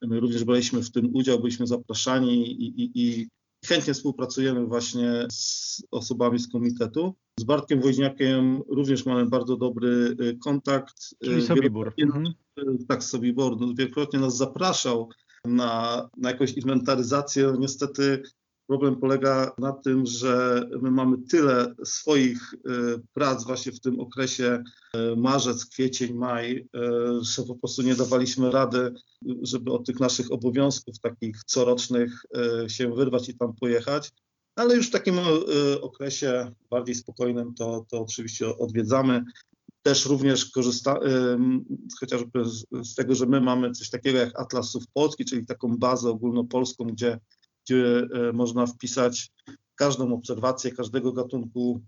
[0.08, 3.28] My również braliśmy w tym udział, byliśmy zapraszani i, i, i
[3.66, 7.16] chętnie współpracujemy właśnie z osobami z komitetu.
[7.40, 10.96] Z Bartkiem Woźniakiem również mamy bardzo dobry y, kontakt.
[11.24, 11.94] Czyli Sobibor.
[12.02, 12.34] Mhm.
[12.88, 13.62] Tak, Sobibor.
[13.62, 15.10] No, wielokrotnie nas zapraszał
[15.46, 17.54] na, na jakąś inwentaryzację.
[17.60, 18.24] Niestety
[18.68, 22.60] Problem polega na tym, że my mamy tyle swoich y,
[23.14, 24.64] prac właśnie w tym okresie
[24.96, 26.68] y, marzec, kwiecień, maj, y,
[27.22, 28.94] że po prostu nie dawaliśmy rady,
[29.42, 32.26] żeby od tych naszych obowiązków takich corocznych
[32.68, 34.12] się wyrwać i tam pojechać.
[34.56, 35.16] Ale już w takim
[35.82, 39.24] okresie bardziej spokojnym to, to oczywiście odwiedzamy.
[39.82, 41.00] Też również korzysta,
[42.00, 46.10] chociażby z, z tego, że my mamy coś takiego jak Atlasów Polski, czyli taką bazę
[46.10, 47.20] ogólnopolską, gdzie
[47.66, 49.32] gdzie e, można wpisać
[49.76, 51.82] każdą obserwację każdego gatunku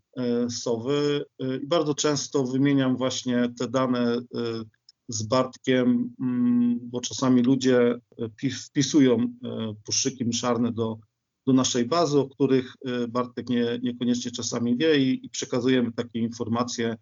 [0.50, 1.26] sowy
[1.64, 4.18] i bardzo często wymieniam właśnie te dane
[5.10, 8.00] z Bartkiem, mm, bo czasami ludzie
[8.66, 9.34] wpisują
[9.86, 10.98] puszczyki mszarne do,
[11.48, 12.74] do naszej bazy, o których
[13.10, 16.98] Bartek nie, niekoniecznie czasami wie i, i przekazujemy takie informacje.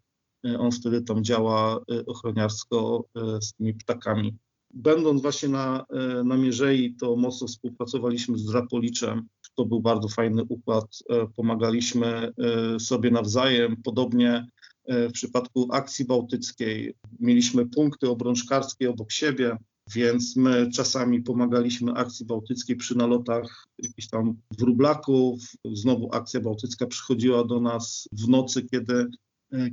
[0.59, 3.05] On wtedy tam działa ochroniarsko
[3.41, 4.37] z tymi ptakami.
[4.73, 9.27] Będąc właśnie na, e, na Mierzei, to mocno współpracowaliśmy z Drapoliczem.
[9.55, 10.85] To był bardzo fajny układ.
[11.09, 13.75] E, pomagaliśmy e, sobie nawzajem.
[13.83, 14.47] Podobnie
[14.87, 19.57] w przypadku akcji bałtyckiej mieliśmy punkty obrączkarskie obok siebie,
[19.95, 25.39] więc my czasami pomagaliśmy akcji bałtyckiej przy nalotach jakichś tam wróblaków.
[25.73, 29.05] Znowu akcja bałtycka przychodziła do nas w nocy, kiedy,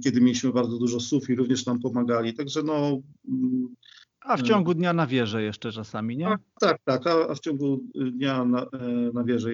[0.04, 2.34] kiedy mieliśmy bardzo dużo sów i również nam pomagali.
[2.34, 3.74] Także no, mm,
[4.20, 6.36] a w ciągu dnia na wieżę jeszcze czasami, nie?
[6.60, 9.50] tak, tak, a, a, w ciągu dnia na, e, na wieżę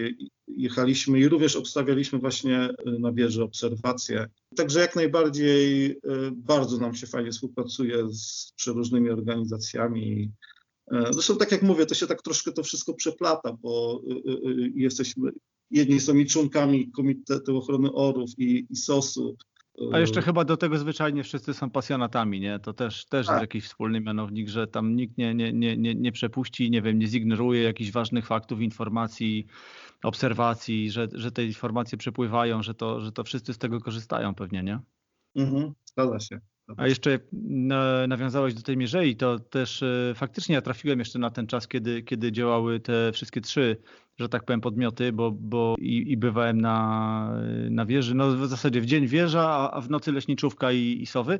[0.48, 4.26] jechaliśmy i również obstawialiśmy właśnie e, na wieży obserwacje.
[4.56, 5.96] Także jak najbardziej e,
[6.36, 10.32] bardzo nam się fajnie współpracuje z przeróżnymi organizacjami.
[11.10, 14.02] Zresztą tak jak mówię, to się tak troszkę to wszystko przeplata, bo
[14.74, 15.30] jesteśmy,
[15.70, 19.36] jedni są i członkami Komitetu Ochrony Orów i, i SOS-u,
[19.92, 22.58] a jeszcze chyba do tego zwyczajnie wszyscy są pasjonatami, nie?
[22.58, 23.34] To też, też tak.
[23.34, 26.98] jest jakiś wspólny mianownik, że tam nikt nie, nie, nie, nie, nie przepuści, nie wiem,
[26.98, 29.46] nie zignoruje jakichś ważnych faktów, informacji,
[30.02, 34.62] obserwacji, że, że te informacje przepływają, że to, że to wszyscy z tego korzystają pewnie,
[34.62, 34.80] nie?
[35.36, 36.40] Mhm, zgadza się.
[36.76, 37.18] A jeszcze
[38.08, 42.02] nawiązałeś do tej mierzei, to też e, faktycznie ja trafiłem jeszcze na ten czas, kiedy,
[42.02, 43.76] kiedy działały te wszystkie trzy,
[44.16, 47.38] że tak powiem, podmioty, bo, bo i, i bywałem na,
[47.70, 51.38] na wieży, no w zasadzie w dzień wieża, a w nocy leśniczówka i, i sowy.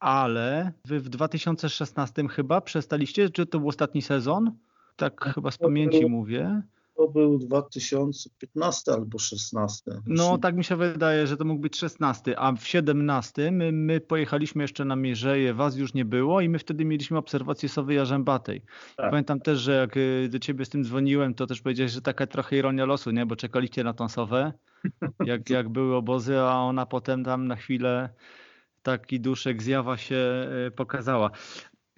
[0.00, 4.52] Ale wy w 2016 chyba przestaliście, czy to był ostatni sezon?
[4.96, 6.62] Tak chyba z pamięci mówię
[6.96, 9.90] to był 2015 albo 16.
[10.06, 14.00] No tak mi się wydaje, że to mógł być 16, a w 17 my, my
[14.00, 18.62] pojechaliśmy jeszcze na Mierzeję, was już nie było i my wtedy mieliśmy obserwację Sowy Jarzębatej.
[18.96, 19.10] Tak.
[19.10, 22.26] Pamiętam też, że jak y, do ciebie z tym dzwoniłem, to też powiedziałeś, że taka
[22.26, 23.26] trochę ironia losu, nie?
[23.26, 24.52] bo czekaliście na tą Sowę,
[25.26, 28.08] jak, jak były obozy, a ona potem tam na chwilę
[28.82, 31.30] taki duszek zjawa się y, pokazała.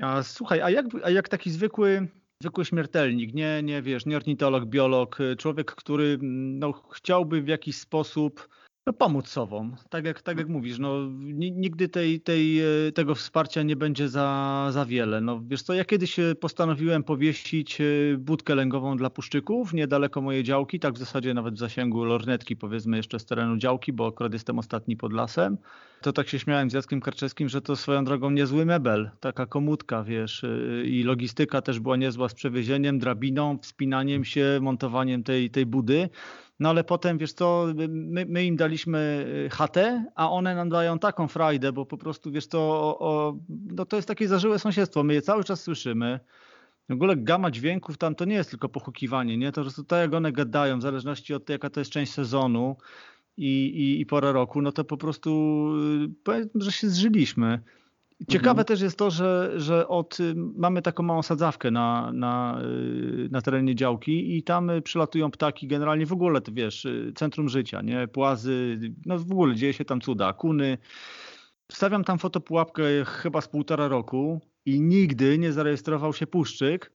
[0.03, 2.09] A słuchaj, a jak, a jak taki zwykły
[2.43, 7.77] zwykły śmiertelnik, nie, nie wiesz, nie ornitolog, biolog, człowiek, który mm, no, chciałby w jakiś
[7.77, 8.49] sposób
[8.87, 9.71] no, pomóc sobą.
[9.91, 10.97] Tak jak, tak jak mówisz, no,
[11.35, 15.21] nigdy tej, tej, e, tego wsparcia nie będzie za, za wiele.
[15.21, 17.85] No, wiesz co, ja kiedyś e, postanowiłem powiesić e,
[18.19, 22.97] budkę lęgową dla puszczyków niedaleko mojej działki, tak w zasadzie nawet w zasięgu lornetki powiedzmy
[22.97, 25.59] jeszcze z terenu działki, bo akurat jestem ostatni pod lasem.
[26.03, 30.05] To tak się śmiałem z Jackiem Karczewskim, że to swoją drogą niezły mebel, taka komutka,
[30.05, 30.45] wiesz,
[30.85, 36.09] i logistyka też była niezła z przewiezieniem, drabiną, wspinaniem się, montowaniem tej, tej budy.
[36.61, 40.99] No ale potem, wiesz co, my, my, im daliśmy y, chatę, a one nam dają
[40.99, 45.03] taką frajdę, bo po prostu, wiesz co, o, o, no to jest takie zażyłe sąsiedztwo,
[45.03, 46.21] my je cały czas słyszymy.
[46.89, 49.53] W ogóle gama dźwięków tam to nie jest tylko pochukiwanie, nie?
[49.53, 52.77] To tak jak one gadają, w zależności od jaka to jest część sezonu
[53.37, 55.31] i, i, i pora roku, no to po prostu
[56.05, 57.61] y, powiem, że się zżyliśmy.
[58.31, 58.65] Ciekawe mhm.
[58.65, 60.19] też jest to, że, że od,
[60.57, 66.07] mamy taką małą sadzawkę na, na, y, na terenie działki i tam przylatują ptaki generalnie
[66.07, 68.09] w ogóle, to wiesz, y, centrum życia, nie?
[68.09, 70.79] Płazy, no w ogóle dzieje się tam cuda, kuny.
[71.73, 76.93] Wstawiam tam fotopułapkę chyba z półtora roku i nigdy nie zarejestrował się puszczyk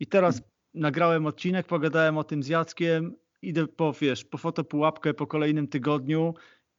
[0.00, 0.42] i teraz
[0.74, 6.34] nagrałem odcinek, pogadałem o tym z Jackiem, idę po, wiesz, po fotopułapkę po kolejnym tygodniu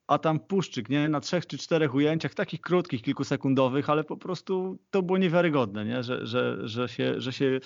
[0.07, 1.09] a tam puszczyk, nie?
[1.09, 6.03] Na trzech czy czterech ujęciach, takich krótkich, kilkusekundowych, ale po prostu to było niewiarygodne, nie?
[6.03, 7.59] Że, że, że, się, że się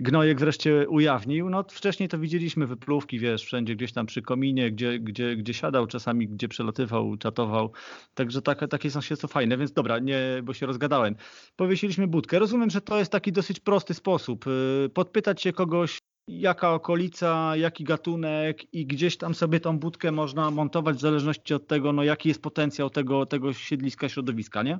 [0.00, 1.50] gnojek wreszcie ujawnił.
[1.50, 5.86] No wcześniej to widzieliśmy wypłówki, wiesz, wszędzie gdzieś tam przy kominie, gdzie, gdzie, gdzie siadał,
[5.86, 7.72] czasami gdzie przelatywał, czatował.
[8.14, 11.16] Także takie, takie sąsiedztwo fajne, więc dobra, nie, bo się rozgadałem.
[11.56, 12.38] Powiesiliśmy budkę.
[12.38, 14.46] Rozumiem, że to jest taki dosyć prosty sposób.
[14.46, 20.50] Y, podpytać się kogoś, jaka okolica, jaki gatunek i gdzieś tam sobie tą budkę można
[20.50, 24.78] montować w zależności od tego, no jaki jest potencjał tego, tego siedliska, środowiska, nie?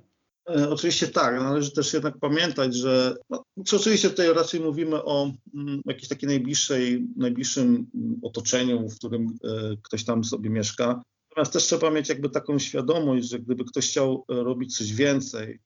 [0.50, 5.80] E, oczywiście tak, należy też jednak pamiętać, że no, oczywiście tutaj raczej mówimy o mm,
[5.86, 7.86] jakiejś takiej najbliższej, najbliższym
[8.22, 11.02] otoczeniu, w którym e, ktoś tam sobie mieszka.
[11.30, 15.60] Natomiast też trzeba mieć jakby taką świadomość, że gdyby ktoś chciał e, robić coś więcej,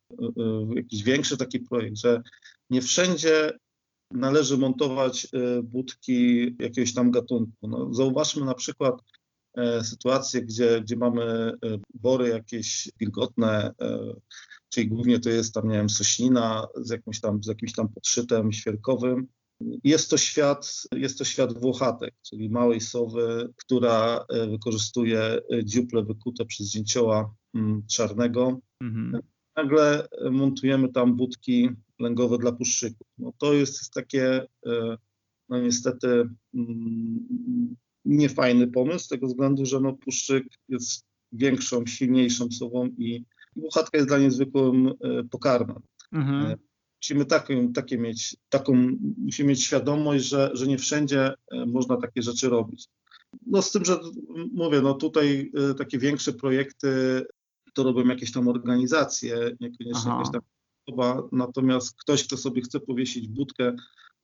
[0.77, 2.23] jakiś większy taki projekt, że
[2.71, 3.53] nie wszędzie
[4.11, 7.69] należy montować e, budki jakiegoś tam gatunku.
[7.69, 9.03] No, zauważmy na przykład
[9.55, 11.55] e, sytuację, gdzie, gdzie mamy e,
[11.95, 13.73] bory jakieś wilgotne,
[14.69, 18.53] czyli głównie to jest tam, nie wiem, sośnina z, jakimś tam, z jakimś tam podszytem
[18.53, 19.27] świerkowym
[19.85, 26.03] Jest to świat, jest to świat włochatek, czyli małej sowy, która e, wykorzystuje e, dziuple
[26.03, 28.61] wykute przez dzięcioła mm, czarnego.
[28.83, 29.23] Mhm.
[29.57, 33.07] Nagle montujemy tam budki lęgowe dla puszczyków.
[33.19, 34.47] No to jest takie,
[35.49, 42.87] no niestety, mm, niefajny pomysł, z tego względu, że no puszczyk jest większą, silniejszą sową
[42.87, 43.25] i
[43.57, 44.93] włochatka jest dla niej zwykłym
[45.31, 45.83] pokarmem.
[46.13, 46.57] Mhm
[47.07, 52.23] musimy taką, takie mieć, taką, musimy mieć świadomość, że, że nie wszędzie e, można takie
[52.23, 52.89] rzeczy robić.
[53.47, 53.99] No z tym, że
[54.53, 57.23] mówię, no tutaj e, takie większe projekty
[57.75, 60.19] to robią jakieś tam organizacje, niekoniecznie Aha.
[60.19, 60.41] jakaś tam
[60.87, 63.77] osoba, natomiast ktoś, kto sobie chce powiesić budkę,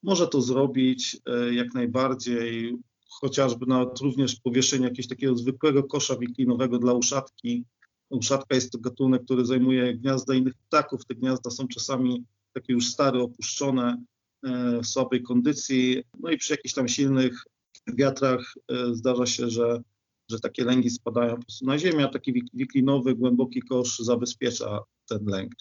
[0.02, 6.78] może to zrobić e, jak najbardziej, chociażby nawet również powieszenie jakiegoś takiego zwykłego kosza wiklinowego
[6.78, 7.64] dla uszatki.
[8.10, 11.04] Uszatka jest to gatunek, który zajmuje gniazda innych ptaków.
[11.04, 14.02] Te gniazda są czasami takie już stare, opuszczone,
[14.44, 16.02] e, w słabej kondycji.
[16.20, 17.44] No i przy jakichś tam silnych
[17.86, 19.82] wiatrach e, zdarza się, że,
[20.30, 25.24] że takie lęgi spadają po prostu na ziemię, a taki wiklinowy, głęboki kosz zabezpiecza ten
[25.26, 25.52] lęk.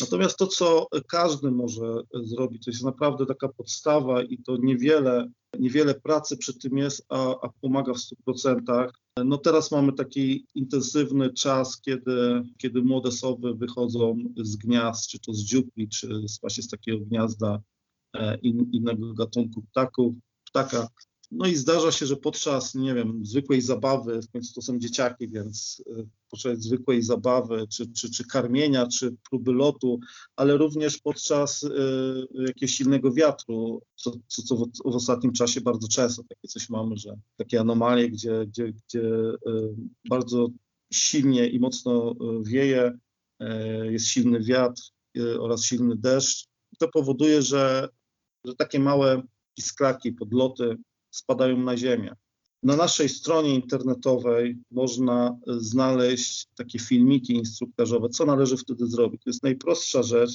[0.00, 5.28] Natomiast to, co każdy może zrobić, to jest naprawdę taka podstawa i to niewiele,
[5.58, 8.88] niewiele pracy przy tym jest, a, a pomaga w 100%.
[9.24, 15.32] No teraz mamy taki intensywny czas, kiedy, kiedy młode sowy wychodzą z gniazd, czy to
[15.32, 17.60] z dziupli, czy właśnie z takiego gniazda
[18.14, 20.88] e, in, innego gatunku ptaków, ptaka.
[21.30, 25.28] No i zdarza się, że podczas, nie wiem, zwykłej zabawy, w końcu to są dzieciaki,
[25.28, 30.00] więc y, podczas zwykłej zabawy, czy, czy, czy karmienia, czy próby lotu,
[30.36, 31.70] ale również podczas y,
[32.34, 37.16] jakiegoś silnego wiatru, co, co, co w, ostatnim czasie bardzo często takie coś mamy, że
[37.36, 39.34] takie anomalie, gdzie, gdzie, gdzie y,
[40.08, 40.48] bardzo
[40.92, 42.98] silnie i mocno wieje,
[43.90, 44.82] jest silny wiatr
[45.40, 46.46] oraz silny deszcz,
[46.78, 47.88] to powoduje, że,
[48.44, 49.22] że takie małe
[49.56, 50.76] iskraki, podloty
[51.16, 52.14] spadają na ziemię.
[52.62, 59.22] Na naszej stronie internetowej można znaleźć takie filmiki instruktażowe, co należy wtedy zrobić.
[59.24, 60.30] To jest najprostsza rzecz.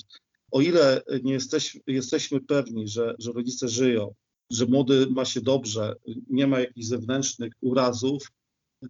[0.51, 4.13] O ile nie jesteś, jesteśmy pewni, że, że rodzice żyją,
[4.51, 5.95] że młody ma się dobrze,
[6.29, 8.31] nie ma jakichś zewnętrznych urazów,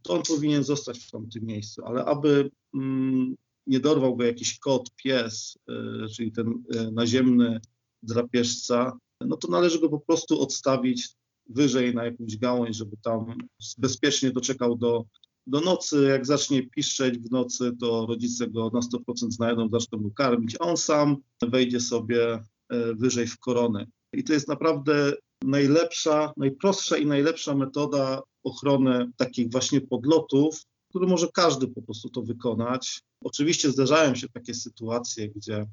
[0.04, 1.86] to on powinien zostać w tamtym miejscu.
[1.86, 3.36] Ale aby mm,
[3.68, 7.60] nie dorwał go jakiś kot, pies, y, czyli ten y, naziemny
[8.04, 11.19] drapieżca, no to należy go po prostu odstawić
[11.50, 13.38] wyżej na jakąś gałąź, żeby tam
[13.78, 15.06] bezpiecznie doczekał do,
[15.48, 16.08] do nocy.
[16.10, 20.78] Jak zacznie piszczeć w nocy, to rodzice go na 100% znajdą, zaczną go karmić, on
[20.78, 23.86] sam wejdzie sobie e, wyżej w koronę.
[24.14, 31.28] I to jest naprawdę najlepsza, najprostsza i najlepsza metoda ochrony takich właśnie podlotów, który może
[31.34, 33.02] każdy po prostu to wykonać.
[33.24, 35.66] Oczywiście zdarzają się takie sytuacje, gdzie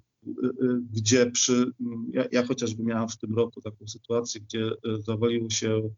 [0.92, 1.72] gdzie przy,
[2.12, 5.90] ja, ja, chociażby miałam w tym roku taką sytuację, gdzie e, zawaliło się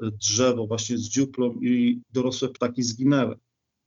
[0.00, 3.36] drzewo właśnie z dziuplą i dorosłe ptaki zginęły.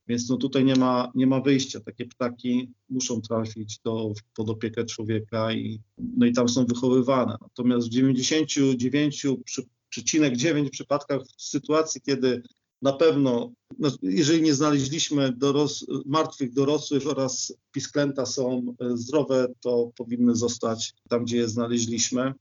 [0.08, 1.80] Więc no tutaj nie ma, nie ma wyjścia.
[1.80, 7.36] Takie ptaki muszą trafić do, pod opiekę człowieka i, no i tam są wychowywane.
[7.40, 12.42] Natomiast w 99,9 przypadkach w sytuacji, kiedy
[12.82, 19.90] na pewno, no, jeżeli nie znaleźliśmy doros martwych dorosłych oraz pisklęta są e, zdrowe, to
[19.96, 22.34] powinny zostać tam, gdzie je znaleźliśmy.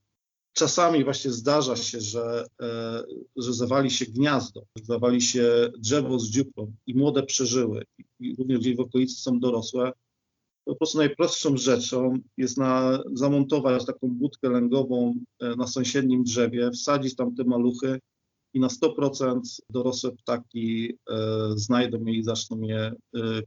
[0.53, 3.03] Czasami właśnie zdarza się, że, e,
[3.37, 7.83] że zawali się gniazdo, zawali się drzewo z dziuplą i młode przeżyły
[8.19, 9.91] i również gdzieś w okolicy są dorosłe.
[10.65, 17.15] Po prostu najprostszą rzeczą jest na, zamontować taką budkę lęgową e, na sąsiednim drzewie, wsadzić
[17.15, 17.99] tam te maluchy
[18.57, 19.39] i na 100%
[19.69, 21.17] dorosłe ptaki e,
[21.55, 22.93] znajdą je i zaczną je e,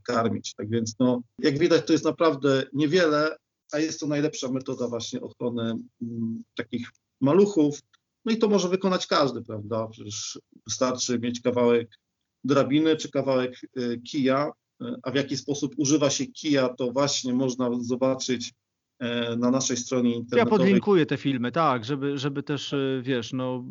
[0.03, 0.55] karmić.
[0.55, 3.37] Tak więc no, jak widać to jest naprawdę niewiele,
[3.73, 5.75] a jest to najlepsza metoda właśnie ochrony
[6.57, 6.89] takich
[7.21, 7.81] maluchów.
[8.25, 9.89] No i to może wykonać każdy, prawda?
[9.89, 11.89] Przecież wystarczy mieć kawałek
[12.45, 14.53] drabiny czy kawałek e, kija,
[15.03, 18.53] a w jaki sposób używa się kija, to właśnie można zobaczyć
[19.37, 20.39] na naszej stronie internetowej.
[20.39, 23.65] Ja podlinkuję te filmy, tak, żeby, żeby też, e, wiesz, no,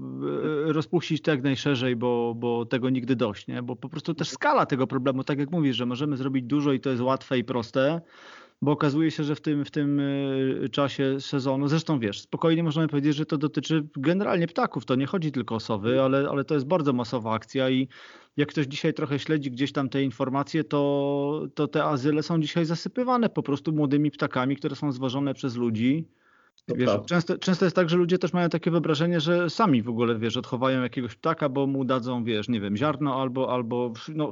[0.68, 3.64] e, rozpuścić to jak najszerzej, bo, bo tego nigdy dość, nie?
[3.64, 6.80] Bo po prostu też skala tego problemu, tak jak mówisz, że możemy zrobić dużo i
[6.80, 8.02] to jest łatwe i proste,
[8.62, 10.02] bo okazuje się, że w tym, w tym
[10.72, 15.32] czasie sezonu, zresztą wiesz, spokojnie możemy powiedzieć, że to dotyczy generalnie ptaków, to nie chodzi
[15.32, 17.88] tylko o sowy, ale, ale to jest bardzo masowa akcja i
[18.38, 22.66] jak ktoś dzisiaj trochę śledzi gdzieś tam te informacje, to, to te azyle są dzisiaj
[22.66, 26.08] zasypywane po prostu młodymi ptakami, które są zwożone przez ludzi.
[26.68, 30.20] Wiesz, często, często jest tak, że ludzie też mają takie wyobrażenie, że sami w ogóle,
[30.20, 34.32] wiesz, odchowają jakiegoś ptaka, bo mu dadzą, wiesz, nie wiem, ziarno albo, albo no,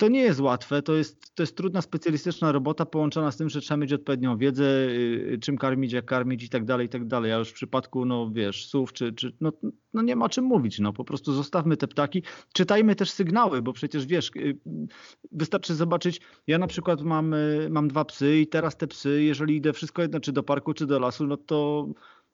[0.00, 3.60] to nie jest łatwe, to jest, to jest trudna, specjalistyczna robota połączona z tym, że
[3.60, 7.32] trzeba mieć odpowiednią wiedzę, y, czym karmić, jak karmić i tak dalej, i tak dalej.
[7.32, 9.52] A już w przypadku, no wiesz, słów, czy, czy no,
[9.94, 12.22] no nie ma czym mówić, no po prostu zostawmy te ptaki.
[12.52, 14.58] Czytajmy też sygnały, bo przecież wiesz, y,
[15.32, 19.56] wystarczy zobaczyć, ja na przykład mam, y, mam dwa psy i teraz te psy, jeżeli
[19.56, 21.88] idę wszystko jedno, czy do parku, czy do lasu, no to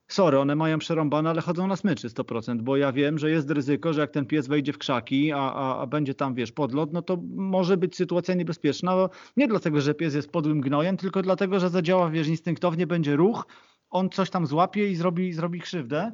[0.08, 3.92] sorry, one mają przerąbane, ale chodzą na smyczy 100%, bo ja wiem, że jest ryzyko,
[3.92, 7.02] że jak ten pies wejdzie w krzaki, a, a, a będzie tam, wiesz, podlot, no
[7.02, 11.70] to może być sytuacja niebezpieczna, nie dlatego, że pies jest podłym gnojem, tylko dlatego, że
[11.70, 13.46] zadziała, wiesz, instynktownie będzie ruch,
[13.90, 16.12] on coś tam złapie i zrobi, zrobi krzywdę.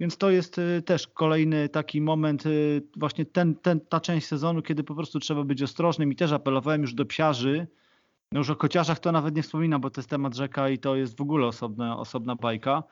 [0.00, 4.62] Więc to jest y, też kolejny taki moment, y, właśnie ten, ten, ta część sezonu,
[4.62, 7.66] kiedy po prostu trzeba być ostrożnym i też apelowałem już do psiarzy,
[8.32, 10.96] no już o kociarzach to nawet nie wspominam, bo to jest temat rzeka i to
[10.96, 12.82] jest w ogóle osobna, osobna bajka.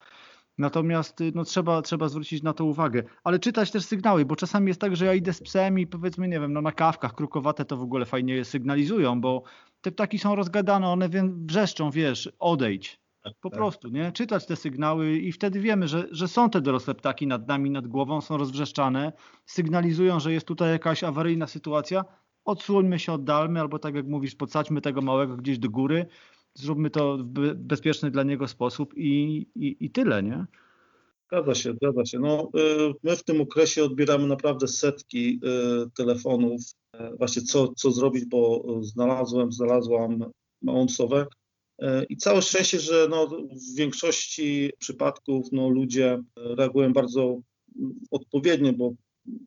[0.58, 3.02] Natomiast y, no, trzeba, trzeba zwrócić na to uwagę.
[3.24, 6.28] Ale czytać też sygnały, bo czasami jest tak, że ja idę z psem i powiedzmy,
[6.28, 9.42] nie wiem, no na kawkach krukowate to w ogóle fajnie sygnalizują, bo
[9.80, 11.08] te ptaki są rozgadane, one
[11.46, 13.00] wrzeszczą, wiesz, odejdź.
[13.40, 13.58] Po tak.
[13.58, 14.12] prostu, nie?
[14.12, 17.86] Czytać te sygnały i wtedy wiemy, że, że są te dorosłe ptaki nad nami, nad
[17.86, 19.12] głową, są rozwrzeszczane,
[19.46, 22.04] sygnalizują, że jest tutaj jakaś awaryjna sytuacja,
[22.44, 26.06] odsuńmy się, oddalmy, albo tak jak mówisz, podsadźmy tego małego gdzieś do góry,
[26.58, 30.46] zróbmy to w bezpieczny dla niego sposób i, i, i tyle, nie?
[31.26, 32.18] Zgadza się, zgadza się.
[32.18, 36.60] No, y, my w tym okresie odbieramy naprawdę setki y, telefonów,
[36.94, 40.24] y, właśnie co, co zrobić, bo znalazłem, znalazłam
[40.62, 41.26] małącowe
[42.08, 47.40] i całe szczęście, że no, w większości przypadków no, ludzie reagują bardzo
[48.10, 48.92] odpowiednio, bo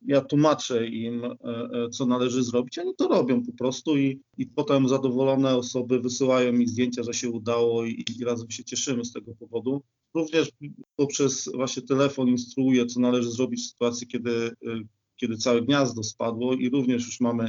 [0.05, 4.47] ja tłumaczę im, e, e, co należy zrobić, oni to robią po prostu i, i
[4.47, 9.11] potem zadowolone osoby wysyłają mi zdjęcia, że się udało i, i razem się cieszymy z
[9.11, 9.81] tego powodu.
[10.13, 10.49] Również
[10.95, 14.31] poprzez właśnie telefon instruuję, co należy zrobić w sytuacji, kiedy,
[14.67, 14.81] e,
[15.15, 17.47] kiedy całe gniazdo spadło i również już mamy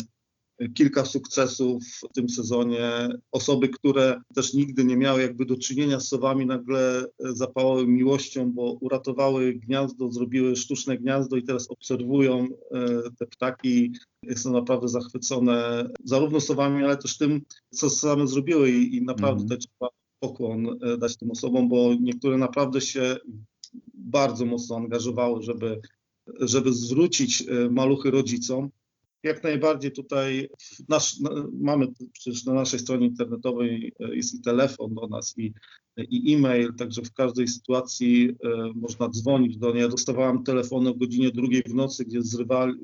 [0.74, 3.08] kilka sukcesów w tym sezonie.
[3.32, 8.72] Osoby, które też nigdy nie miały jakby do czynienia z sowami, nagle zapałały miłością, bo
[8.72, 12.88] uratowały gniazdo, zrobiły sztuczne gniazdo i teraz obserwują e,
[13.18, 13.92] te ptaki.
[14.36, 17.40] Są naprawdę zachwycone zarówno sowami, ale też tym,
[17.70, 19.58] co same zrobiły i, i naprawdę mm.
[19.58, 19.90] trzeba
[20.20, 23.16] pokłon e, dać tym osobom, bo niektóre naprawdę się
[23.94, 25.80] bardzo mocno angażowały, żeby,
[26.40, 28.70] żeby zwrócić e, maluchy rodzicom
[29.22, 30.48] jak najbardziej tutaj
[30.88, 31.16] nasz,
[31.60, 35.52] mamy przecież na naszej stronie internetowej e, jest i telefon do nas i,
[35.96, 39.82] i e-mail, także w każdej sytuacji e, można dzwonić do niej.
[39.82, 42.74] Ja dostawałam telefon o godzinie drugiej w nocy, gdzie zrywali,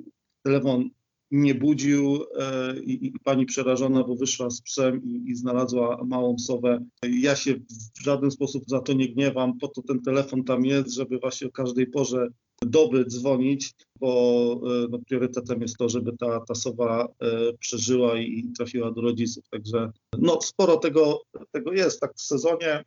[0.43, 0.91] telefon
[1.31, 6.39] nie budził e, i, i, pani przerażona, bo wyszła z psem i, i, znalazła małą
[6.39, 6.85] sowę.
[7.03, 10.95] Ja się w żaden sposób za to nie gniewam, po to ten telefon tam jest,
[10.95, 12.29] żeby właśnie o każdej porze
[12.63, 18.53] doby dzwonić, bo e, no, priorytetem jest to, żeby ta, ta sowa e, przeżyła i
[18.57, 19.49] trafiła do rodziców.
[19.51, 21.21] Także no, sporo tego,
[21.53, 22.85] tego jest tak w sezonie,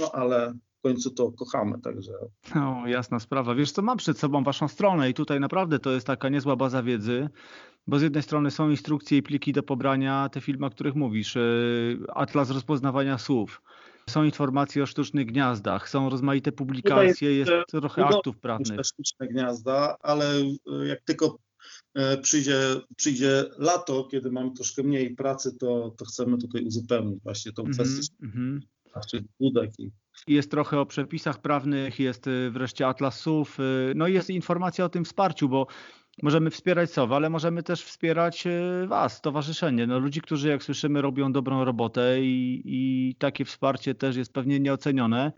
[0.00, 2.12] no ale w końcu to kochamy, także.
[2.54, 3.54] No, jasna sprawa.
[3.54, 6.82] Wiesz co, mam przed sobą waszą stronę i tutaj naprawdę to jest taka niezła baza
[6.82, 7.28] wiedzy,
[7.86, 11.36] bo z jednej strony są instrukcje i pliki do pobrania, te filmy, o których mówisz,
[11.36, 11.40] e,
[12.14, 13.62] atlas rozpoznawania słów,
[14.10, 18.80] są informacje o sztucznych gniazdach, są rozmaite publikacje, jest, jest trochę aktów prawnych.
[18.86, 21.38] Sztuczne gniazda, ale e, jak tylko
[21.94, 22.58] e, przyjdzie,
[22.96, 28.14] przyjdzie lato, kiedy mamy troszkę mniej pracy, to, to chcemy tutaj uzupełnić właśnie tą kwestię
[28.22, 28.60] mm
[28.94, 29.22] -hmm.
[29.40, 29.70] budek
[30.26, 33.58] i jest trochę o przepisach prawnych, jest e, wreszcie atlas słów,
[33.94, 35.66] no i jest informacja o tym wsparciu, bo
[36.22, 39.86] możemy wspierać SOWA, ale możemy też wspierać e, Was, stowarzyszenie.
[39.86, 44.60] No, ludzi, którzy jak słyszymy robią dobrą robotę i, i takie wsparcie też jest pewnie
[44.60, 45.32] nieocenione.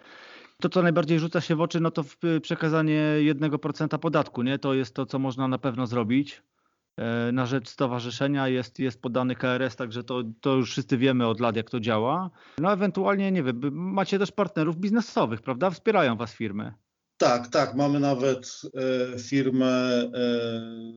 [0.61, 2.05] To, co najbardziej rzuca się w oczy, no to
[2.43, 4.59] przekazanie 1% podatku, nie?
[4.59, 6.43] To jest to, co można na pewno zrobić
[6.97, 8.49] e, na rzecz stowarzyszenia.
[8.49, 12.31] Jest, jest podany KRS, także to, to już wszyscy wiemy od lat, jak to działa.
[12.59, 15.71] No ewentualnie, nie wiem, macie też partnerów biznesowych, prawda?
[15.71, 16.75] Wspierają Was firmy.
[17.19, 17.75] Tak, tak.
[17.75, 18.61] Mamy nawet
[19.15, 20.97] e, firmę, e, e,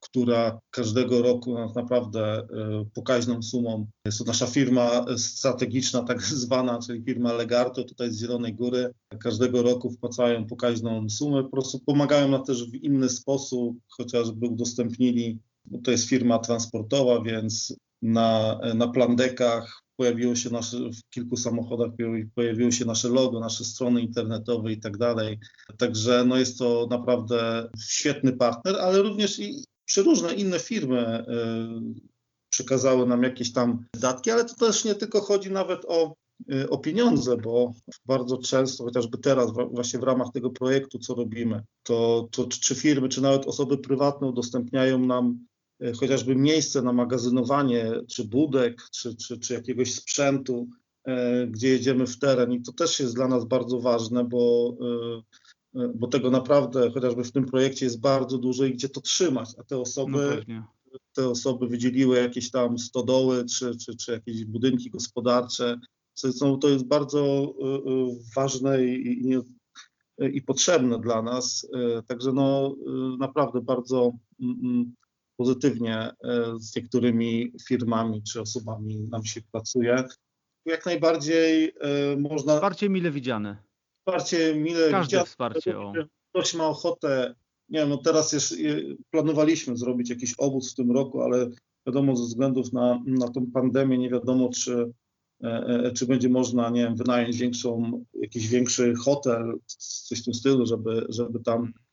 [0.00, 2.48] która każdego roku naprawdę
[2.94, 8.54] pokaźną sumą, jest to nasza firma strategiczna, tak zwana, czyli firma Legarto tutaj z Zielonej
[8.54, 8.90] Góry.
[9.20, 15.38] Każdego roku wpłacają pokaźną sumę, po prostu pomagają nam też w inny sposób, chociażby udostępnili,
[15.64, 21.90] bo to jest firma transportowa, więc na, na plandekach pojawiło się nasze, w kilku samochodach
[22.34, 25.38] pojawiło się nasze logo, nasze strony internetowe i tak dalej.
[25.78, 31.26] Także no jest to naprawdę świetny partner, ale również i przeróżne inne firmy y,
[32.48, 36.14] przekazały nam jakieś tam datki, ale to też nie tylko chodzi nawet o,
[36.52, 37.72] y, o pieniądze, bo
[38.06, 43.08] bardzo często, chociażby teraz właśnie w ramach tego projektu, co robimy, to, to czy firmy,
[43.08, 45.46] czy nawet osoby prywatne udostępniają nam
[46.00, 50.68] chociażby miejsce na magazynowanie, czy budek, czy, czy, czy jakiegoś sprzętu,
[51.04, 52.52] e, gdzie jedziemy w teren.
[52.52, 54.76] I to też jest dla nas bardzo ważne, bo,
[55.74, 59.48] e, bo tego naprawdę chociażby w tym projekcie jest bardzo dużo i gdzie to trzymać,
[59.58, 60.64] a te No osoby pewnie.
[61.12, 65.80] te osoby wydzieliły jakieś tam stodoły czy, czy, czy jakieś budynki gospodarcze.
[66.14, 67.54] Co to jest bardzo
[68.36, 69.38] ważne i, i,
[70.36, 71.68] i potrzebne dla nas.
[72.06, 72.76] Także no,
[73.18, 74.92] naprawdę bardzo mm, mm,
[75.36, 76.14] pozytywnie y,
[76.58, 80.04] z niektórymi firmami czy osobami nam się pracuje.
[80.64, 81.68] Jak najbardziej
[82.12, 83.56] y, można Wsparcie mile widziane.
[83.98, 85.26] wsparcie mile Każde widziane.
[85.26, 85.92] wsparcie, o.
[86.30, 87.34] Ktoś ma ochotę,
[87.68, 88.54] nie wiem, no teraz jest,
[89.10, 91.50] planowaliśmy zrobić jakiś obóz w tym roku, ale
[91.86, 94.92] wiadomo, ze względów na, na tą pandemię nie wiadomo, czy,
[95.44, 99.58] e, e, czy będzie można, nie wiem, wynająć większą, jakiś większy hotel,
[100.08, 101.85] coś w tym stylu, żeby, żeby tam e,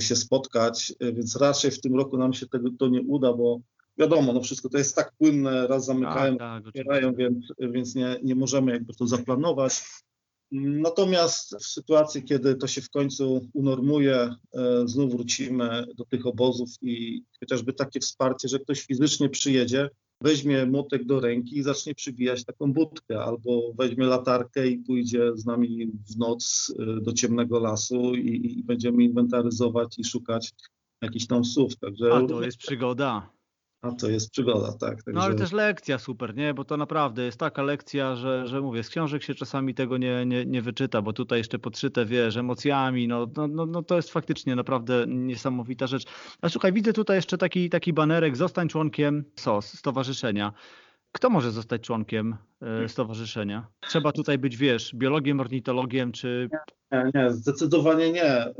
[0.00, 3.60] się spotkać, E, więc raczej w tym roku nam się tego to nie uda, bo
[3.98, 8.16] wiadomo, no wszystko to jest tak płynne, raz zamykają, Tak, tak, otwierają, więc, więc nie,
[8.22, 9.82] nie możemy jakby to zaplanować.
[10.52, 14.34] Natomiast w sytuacji, kiedy to się w końcu unormuje, e,
[14.84, 19.90] znów wrócimy do tych obozów i chociażby takie wsparcie, że ktoś fizycznie przyjedzie,
[20.20, 25.46] weźmie młotek do ręki i zacznie przybijać taką budkę, albo weźmie latarkę i pójdzie z
[25.46, 30.54] nami w noc e, do ciemnego lasu i, i będziemy inwentaryzować i szukać
[31.02, 31.76] jakichś tam słów.
[31.76, 33.35] Także, A to jest przygoda.
[33.82, 34.98] A to jest przygoda, tak.
[35.06, 36.54] No ale Także- też lekcja super, nie?
[36.54, 40.26] Bo to naprawdę jest taka lekcja, że, że mówię, z książek się czasami tego nie,
[40.26, 44.10] nie, nie wyczyta, bo tutaj jeszcze podszyte, wiesz, emocjami, no, no, no, no to jest
[44.10, 46.04] faktycznie naprawdę niesamowita rzecz.
[46.42, 50.52] A słuchaj, widzę tutaj jeszcze taki, taki banerek, zostań członkiem SOS, Stowarzyszenia.
[51.12, 53.66] Kto może zostać członkiem e, stowarzyszenia?
[53.80, 56.48] Trzeba tutaj być, wiesz, biologiem, ornitologiem, czy...
[56.92, 58.24] Nie, nie, zdecydowanie nie.
[58.24, 58.54] E,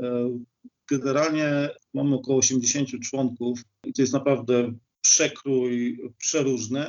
[0.91, 4.73] Generalnie mamy około 80 członków i to jest naprawdę
[5.11, 6.85] przekrój przeróżny.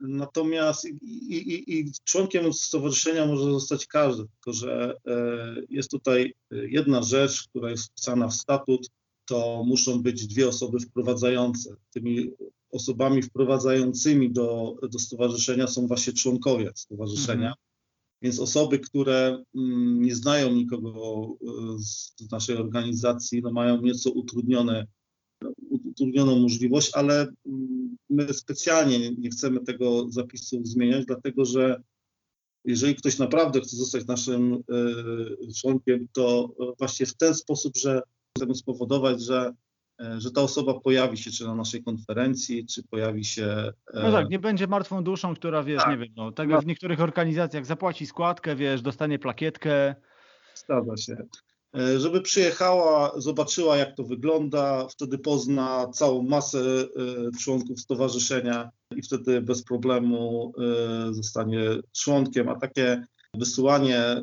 [0.00, 5.16] Natomiast i, i, i- członkiem stowarzyszenia może zostać każdy, tylko że e,
[5.68, 8.88] jest tutaj jedna rzecz, która jest wpisana w statut,
[9.28, 11.76] to muszą być dwie osoby wprowadzające.
[11.90, 12.30] Tymi
[12.70, 17.48] osobami wprowadzającymi do, do stowarzyszenia są właśnie członkowie stowarzyszenia.
[17.48, 17.54] Mhm.
[18.22, 20.92] Więc osoby, które mm, nie znają nikogo
[21.78, 24.86] z z naszej organizacji, no mają nieco utrudnione,
[26.00, 31.82] utrudnioną możliwość, ale mm, my specjalnie nie- chcemy tego zapisu zmieniać, dlatego że
[32.64, 38.02] jeżeli ktoś naprawdę chce zostać naszym y, członkiem, to y, właśnie w ten sposób, że
[38.36, 39.52] chcemy spowodować, że,
[40.02, 43.72] y, że ta osoba pojawi się czy na naszej konferencji, czy pojawi się.
[43.94, 45.90] No e, tak, nie będzie martwą duszą, która, wiesz, tak.
[45.90, 49.94] nie wiem, no, tak jak w niektórych organizacjach zapłaci składkę, wiesz, dostanie plakietkę,
[50.54, 51.16] Zgadza się.
[51.76, 56.86] E, Żeby przyjechała, zobaczyła jak to wygląda, wtedy pozna całą masę e,
[57.40, 61.60] członków stowarzyszenia i wtedy bez problemu e, zostanie
[61.92, 63.04] członkiem, a takie
[63.34, 64.22] wysyłanie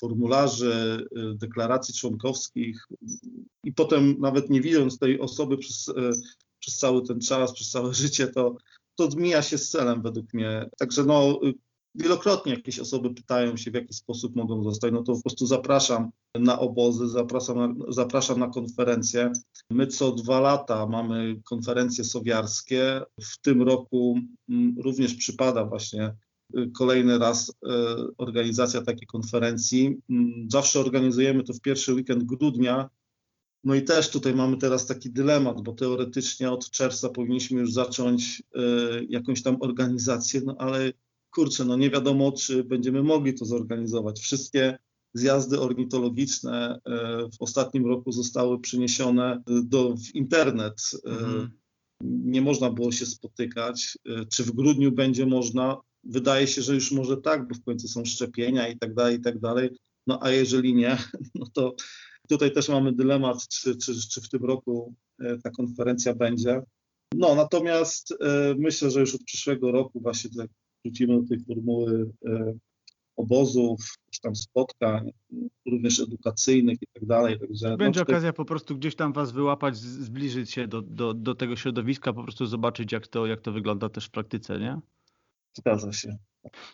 [0.00, 2.86] formularzy, deklaracji członkowskich
[3.64, 5.92] i potem nawet nie widząc tej osoby przez,
[6.58, 8.56] przez cały ten czas, przez całe życie, to,
[8.94, 10.68] to mija się z celem według mnie.
[10.78, 11.40] Także no,
[11.94, 16.10] wielokrotnie jakieś osoby pytają się, w jaki sposób mogą zostać, no to po prostu zapraszam
[16.34, 19.32] na obozy, zapraszam na, zapraszam na konferencje.
[19.70, 23.02] My co dwa lata mamy konferencje sowiarskie.
[23.20, 24.18] W tym roku
[24.48, 26.14] mm, również przypada właśnie
[26.58, 27.52] y, kolejny raz y,
[28.18, 30.00] organizacja takiej konferencji.
[30.10, 32.90] Mm, Zawsze organizujemy to w pierwszy weekend grudnia.
[33.64, 38.42] No i też tutaj mamy teraz taki dylemat, bo teoretycznie od czerwca powinniśmy już zacząć
[38.56, 40.92] y, jakąś tam organizację, no ale
[41.34, 44.20] kurczę, no nie wiadomo, czy będziemy mogli to zorganizować.
[44.20, 44.78] Wszystkie
[45.14, 50.80] zjazdy ornitologiczne e, w ostatnim roku zostały przeniesione do, w internet.
[51.06, 51.50] E, Mhm.
[52.04, 53.98] Nie można było się spotykać.
[54.08, 55.80] E, Czy w grudniu będzie można?
[56.04, 59.20] Wydaje się, że już może tak, bo w końcu są szczepienia i tak dalej, i
[59.20, 59.70] tak dalej.
[60.06, 60.98] No a jeżeli nie,
[61.34, 61.74] no to
[62.28, 66.62] tutaj też mamy dylemat, czy, czy, czy w tym roku e, ta konferencja będzie.
[67.14, 70.30] No natomiast e, myślę, że już od przyszłego roku właśnie
[70.84, 72.54] wrócimy do tej formuły e,
[73.16, 75.10] obozów, jakichś tam spotkań,
[75.66, 77.40] również edukacyjnych i tak dalej.
[77.40, 81.34] Także Będzie no, okazja po prostu gdzieś tam was wyłapać, zbliżyć się do, do, do
[81.34, 84.80] tego środowiska, po prostu zobaczyć, jak to, jak to wygląda też w praktyce, nie?
[85.54, 86.16] Zgadza się.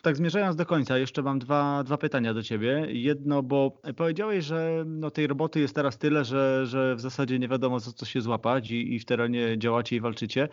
[0.01, 2.87] Tak, zmierzając do końca, jeszcze mam dwa, dwa pytania do ciebie.
[2.89, 7.47] Jedno, bo powiedziałeś, że no, tej roboty jest teraz tyle, że, że w zasadzie nie
[7.47, 10.49] wiadomo, za co się złapać i, i w terenie działacie i walczycie.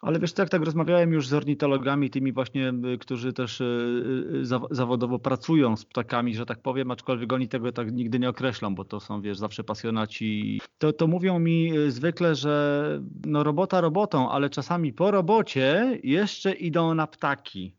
[0.00, 3.64] Ale wiesz, tak, tak rozmawiałem już z ornitologami, tymi właśnie, y, którzy też y,
[4.34, 8.74] y, zawodowo pracują z ptakami, że tak powiem, aczkolwiek oni tego tak nigdy nie określą,
[8.74, 10.60] bo to są, wiesz, zawsze pasjonaci.
[10.78, 12.86] To, to mówią mi zwykle, że
[13.26, 17.72] no robota robotą, ale czasami po robocie jeszcze idą na ptaki.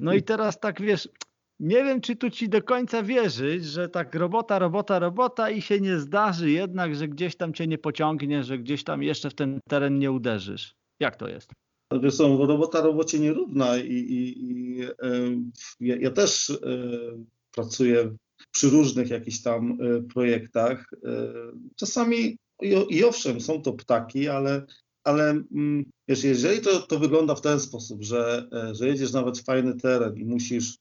[0.00, 1.08] No i teraz tak, wiesz,
[1.60, 5.80] nie wiem, czy tu ci do końca wierzyć, że tak robota, robota, robota i się
[5.80, 9.60] nie zdarzy jednak, że gdzieś tam cię nie pociągnie, że gdzieś tam jeszcze w ten
[9.68, 10.74] teren nie uderzysz.
[11.00, 11.52] Jak to jest?
[12.02, 14.96] Wiesz co, robota robocie nierówna i, i, i e,
[15.80, 16.56] ja, też e,
[17.54, 18.16] pracuję
[18.50, 20.90] przy różnych jakichś tam e, projektach.
[21.76, 24.66] Czasami i, i owszem, są to ptaki, ale
[25.04, 29.44] ale mm, wiesz, jeżeli to, to wygląda w ten sposób, że, że jedziesz nawet w
[29.44, 30.78] fajny teren i musisz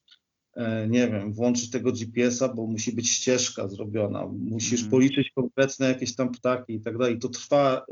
[0.59, 4.91] E, nie wiem, włączyć tego GPS-a, bo musi być ścieżka zrobiona, musisz mm.
[4.91, 7.19] policzyć konkretne jakieś tam ptaki i tak dalej.
[7.19, 7.85] To trwa,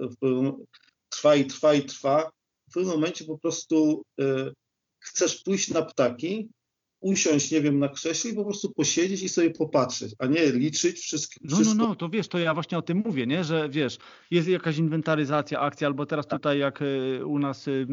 [1.09, 2.31] trwa i trwa i trwa.
[2.69, 4.23] W pewnym momencie po prostu y,
[4.99, 6.49] chcesz pójść na ptaki,
[6.99, 10.99] usiąść, nie wiem, na krześle i po prostu posiedzieć i sobie popatrzeć, a nie liczyć
[10.99, 11.39] wszystko.
[11.43, 13.97] No, no, no, to wiesz, to ja właśnie o tym mówię, nie, że wiesz,
[14.31, 16.39] jest jakaś inwentaryzacja, akcja, albo teraz tak.
[16.39, 17.67] tutaj jak y, u nas...
[17.67, 17.87] Y,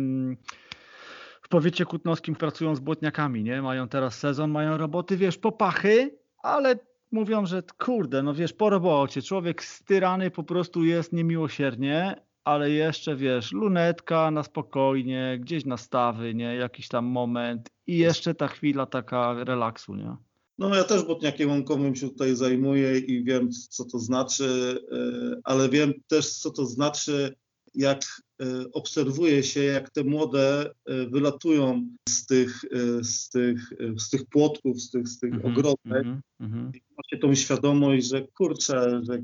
[1.43, 3.63] w powiecie kutnowskim pracują z błotniakami, nie?
[3.63, 6.79] Mają teraz sezon, mają roboty, wiesz, popachy, ale
[7.13, 13.17] mówią, że kurde, no wiesz, po robocie, człowiek styrany po prostu jest niemiłosiernie, ale jeszcze,
[13.17, 16.57] wiesz, lunetka na spokojnie, gdzieś na stawy, nie?
[16.57, 20.17] Jakiś tam moment i jeszcze ta chwila taka relaksu, nie?
[20.59, 25.69] No ja też botniakiem łąkowym się tutaj zajmuję i wiem, co to znaczy, e, ale
[25.69, 27.35] wiem też, co to znaczy
[27.75, 28.03] jak
[28.43, 32.61] e, obserwuje się, jak te młode e, wylatują z tych,
[33.03, 36.77] z tych, z tych płotków, z tych, z tych mm -hmm, mm -hmm.
[36.77, 39.23] i macie tą świadomość, że kurczę, że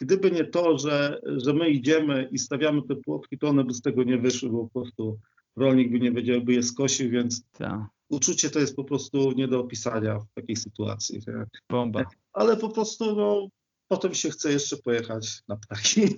[0.00, 3.80] gdyby nie to, że, że my idziemy i stawiamy te płotki, to one by z
[3.80, 5.18] tego nie wyszły, bo po prostu
[5.56, 7.88] rolnik by nie wiedział, by je skosił, więc Ta.
[8.08, 11.22] uczucie to jest po prostu nie do opisania w takiej sytuacji.
[11.22, 11.48] Tak?
[11.70, 12.04] Bomba.
[12.32, 13.48] Ale po prostu no,
[13.88, 16.02] potem się chce jeszcze pojechać na ptaki.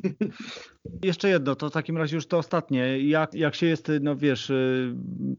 [1.05, 3.09] Jeszcze jedno, to w takim razie już to ostatnie.
[3.09, 4.95] Jak, jak się jest, no wiesz, y,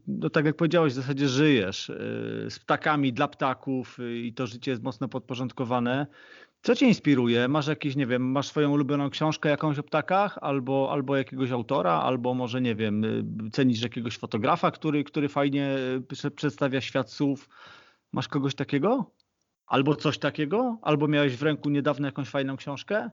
[0.06, 4.46] no tak jak powiedziałeś, w zasadzie żyjesz y, z ptakami dla ptaków y, i to
[4.46, 6.06] życie jest mocno podporządkowane.
[6.62, 7.48] Co cię inspiruje?
[7.48, 11.92] Masz jakieś, nie wiem, masz swoją ulubioną książkę jakąś o ptakach, albo, albo jakiegoś autora,
[11.92, 13.02] albo może, nie wiem,
[13.52, 15.78] cenisz jakiegoś fotografa, który, który fajnie
[16.36, 17.48] przedstawia świat słów.
[18.12, 19.10] Masz kogoś takiego?
[19.66, 20.78] Albo coś takiego?
[20.82, 23.10] Albo miałeś w ręku niedawno jakąś fajną książkę?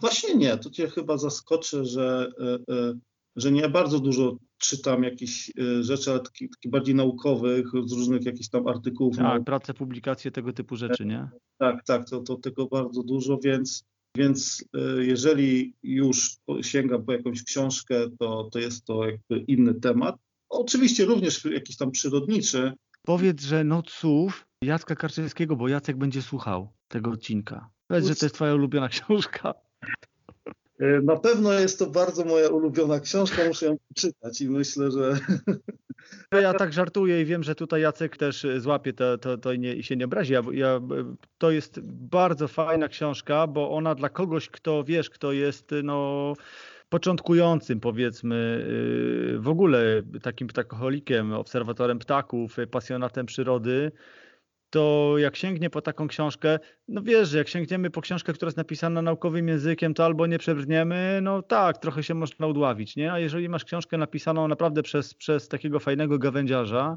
[0.00, 0.56] Właśnie nie.
[0.56, 2.30] To cię chyba zaskoczy, że,
[2.68, 2.94] e,
[3.40, 8.24] że nie bardzo dużo czytam jakichś e, rzeczy, ale takich, takich bardziej naukowych, z różnych
[8.24, 9.16] jakichś tam artykułów.
[9.16, 11.28] Tak, prace, publikacje, tego typu rzeczy, nie?
[11.58, 13.84] Tak, tak, to, to tego bardzo dużo, więc,
[14.16, 14.64] więc
[14.98, 20.16] jeżeli już sięgam po jakąś książkę, to, to jest to jakby inny temat.
[20.48, 22.72] Oczywiście również jakiś tam przyrodniczy.
[23.02, 27.70] Powiedz, że Noc Słów Jacka Karczewskiego, bo Jacek będzie słuchał tego odcinka.
[27.88, 29.54] Powiedz, że to jest twoja ulubiona książka.
[30.80, 35.12] E, na pewno jest to bardzo moja ulubiona książka, muszę ją przeczytać i myślę, że...
[36.32, 39.82] Ja tak żartuję i wiem, że tutaj Jacek też złapie to, to, to nie, i
[39.82, 40.32] się nie obrazi.
[40.32, 40.80] Ja, ja,
[41.38, 46.34] to jest bardzo fajna książka, bo ona dla kogoś, kto wiesz, kto jest no
[46.88, 48.66] początkującym, powiedzmy,
[49.38, 53.92] w ogóle takim ptakoholikiem, obserwatorem ptaków, pasjonatem przyrody,
[54.70, 56.58] to jak sięgnie po taką książkę,
[56.88, 60.38] no wiesz, że jak sięgniemy po książkę, która jest napisana naukowym językiem, to albo nie
[60.38, 63.12] przebrniemy, no tak, trochę się można udławić, nie?
[63.12, 66.96] A jeżeli masz książkę napisaną naprawdę przez, przez takiego fajnego gawędziarza,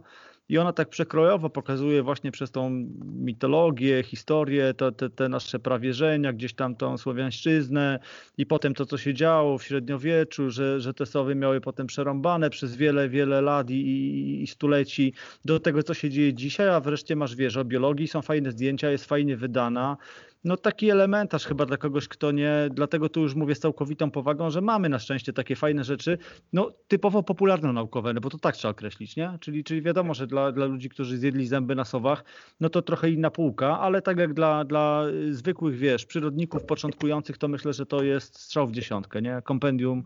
[0.52, 2.70] i ona tak przekrojowo pokazuje właśnie przez tą
[3.04, 8.00] mitologię, historię, te, te, te nasze prawierzenia, gdzieś tam tą słowiańszczyznę
[8.38, 12.50] i potem to, co się działo w średniowieczu, że, że te sowy miały potem przerąbane
[12.50, 15.14] przez wiele, wiele lat i, i, i stuleci
[15.46, 18.92] do tego, co się dzieje dzisiaj, a wreszcie masz, wiesz, o biologii, są fajne zdjęcia,
[18.92, 19.98] jest fajnie wydana,
[20.44, 24.50] no taki elementarz chyba dla kogoś, kto nie, dlatego tu już mówię z całkowitą powagą,
[24.50, 26.18] że mamy na szczęście takie fajne rzeczy,
[26.54, 29.38] no typowo popularno-naukowe, no bo to tak trzeba określić, nie?
[29.40, 32.24] Czyli, czyli wiadomo, że dla, dla ludzi, którzy zjedli zęby na sowach,
[32.60, 37.48] no to trochę inna półka, ale tak jak dla, dla zwykłych, wiesz, przyrodników początkujących, to
[37.48, 39.42] myślę, że to jest strzał w dziesiątkę, nie?
[39.44, 40.04] Kompendium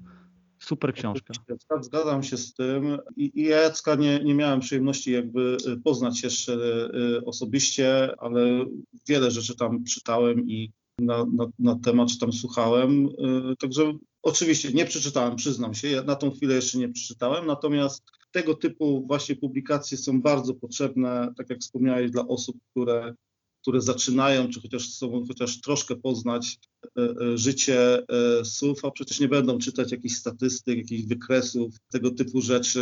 [0.65, 1.33] Super książka.
[1.81, 2.97] Zgadzam się z tym.
[3.17, 8.65] I, i ja Jacka nie, nie miałem przyjemności jakby y, poznać jeszcze y, osobiście, ale
[9.07, 13.05] wiele rzeczy tam czytałem i na, na, na temat czy tam słuchałem.
[13.51, 13.93] Y, także
[14.23, 15.87] oczywiście nie przeczytałem, przyznam się.
[15.89, 21.33] Ja na tą chwilę jeszcze nie przeczytałem, natomiast tego typu właśnie publikacje są bardzo potrzebne,
[21.37, 23.13] tak jak wspomniałeś, dla osób, które
[23.65, 26.59] które zaczynają, czy chociaż sobą chociaż troszkę poznać
[27.35, 28.03] życie
[28.43, 32.79] SUV, a przecież nie będą czytać jakichś statystyk, jakichś wykresów, tego typu rzeczy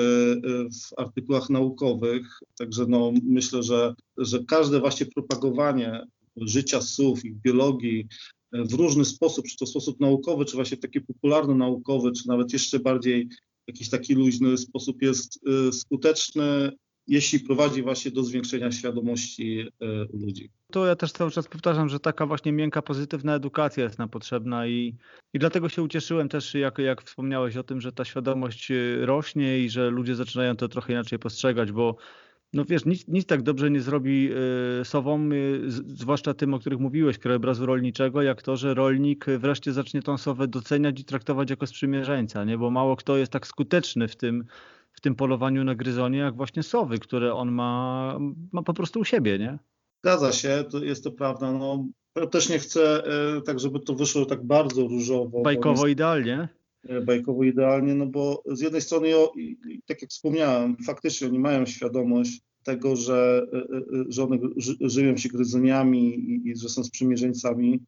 [0.81, 2.39] w artykułach naukowych.
[2.57, 6.05] Także no, myślę, że, że każde właśnie propagowanie
[6.38, 8.07] życia SUV, ich biologii,
[8.53, 13.29] w różny sposób, czy to sposób naukowy, czy właśnie taki popularno-naukowy, czy nawet jeszcze bardziej
[13.67, 15.39] jakiś taki luźny sposób jest
[15.71, 16.71] skuteczny,
[17.07, 19.67] jeśli prowadzi właśnie do zwiększenia świadomości y,
[20.13, 20.49] u ludzi.
[20.71, 24.67] To ja też cały czas powtarzam, że taka właśnie miękka, pozytywna edukacja jest nam potrzebna
[24.67, 24.95] i,
[25.33, 29.59] i dlatego się ucieszyłem też, jak, jak wspomniałeś o tym, że ta świadomość y, rośnie
[29.59, 31.95] i że ludzie zaczynają to trochę inaczej postrzegać, bo
[32.53, 34.29] no wiesz, nic, nic tak dobrze nie zrobi
[34.81, 39.73] y, sowom, y, zwłaszcza tym, o których mówiłeś, krajobrazu rolniczego, jak to, że rolnik wreszcie
[39.73, 42.57] zacznie tą sowę doceniać i traktować jako sprzymierzeńca, nie?
[42.57, 44.45] bo mało kto jest tak skuteczny w tym,
[44.93, 48.17] w tym polowaniu na gryzonie, jak właśnie sowy, które on ma,
[48.51, 49.59] ma po prostu u siebie, nie?
[50.03, 51.51] Zgadza się, to jest to prawda.
[51.51, 51.85] No,
[52.15, 53.03] ja też nie chcę
[53.37, 55.41] y, tak, żeby to wyszło tak bardzo różowo.
[55.41, 56.47] Bajkowo idealnie.
[56.89, 59.09] E, bajkowo idealnie, no bo z jednej strony,
[59.85, 64.37] tak jak wspomniałem, faktycznie oni mają świadomość tego, że, e, e, że one
[64.81, 67.79] żywią się gryzoniami i, i że są sprzymierzeńcami,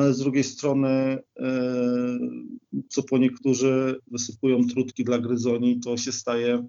[0.00, 1.18] no ale z drugiej strony,
[2.88, 6.68] co po niektórzy wysypują trutki dla gryzoni, to się staje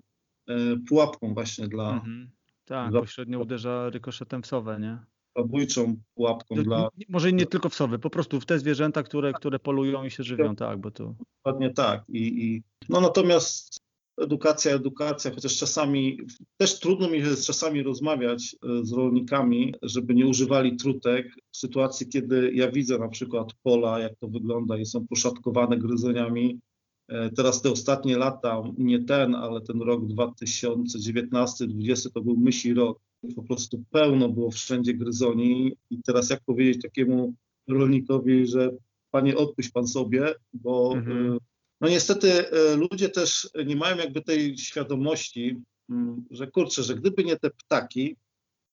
[0.90, 1.94] pułapką właśnie dla...
[1.94, 2.32] Mhm.
[2.66, 3.00] Tak, dla...
[3.00, 4.98] pośrednio uderza rykoszetem w sowę, nie?
[5.38, 6.90] zabójczą pułapką to, dla...
[7.10, 10.24] Może nie tylko w sowy, po prostu w te zwierzęta, które, które polują i się
[10.24, 11.16] żywią, tak, bo to...
[11.38, 12.04] Dokładnie tak.
[12.10, 13.80] I, i, no natomiast
[14.22, 16.18] edukacja, edukacja, chociaż czasami
[16.58, 22.08] też trudno mi jest czasami rozmawiać e, z rolnikami, żeby nie używali trutek w sytuacji,
[22.08, 26.60] kiedy ja widzę na przykład pola, jak to wygląda i są poszatkowane gryzeniami.
[27.08, 33.00] E, teraz te ostatnie lata, nie ten, ale ten rok 2019-2020 to był myśli rok
[33.36, 37.34] po prostu pełno było wszędzie gryzoni i teraz jak powiedzieć takiemu
[37.68, 38.72] rolnikowi, że
[39.12, 41.38] panie odpuść pan sobie, bo mhm.
[41.82, 47.24] No niestety y, ludzie też nie mają jakby tej świadomości, mm, że kurczę, że gdyby
[47.24, 48.16] nie te ptaki,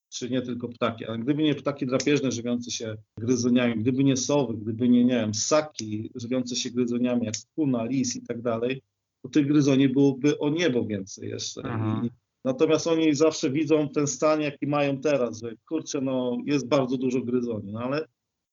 [0.08, 4.54] czy nie tylko ptaki, ale gdyby nie ptaki drapieżne żywiące się gryzoniami, gdyby nie sowy,
[4.54, 8.82] gdyby nie, nie wiem, ssaki żywiące się gryzoniami, jak skuna, lis i tak dalej,
[9.22, 11.60] to tych gryzoni byłoby o niebo więcej jeszcze.
[12.04, 12.10] I
[12.44, 17.20] Natomiast oni zawsze widzą ten stan, jaki mają teraz, że kurczę, no jest bardzo dużo
[17.20, 18.06] gryzoni, no ale,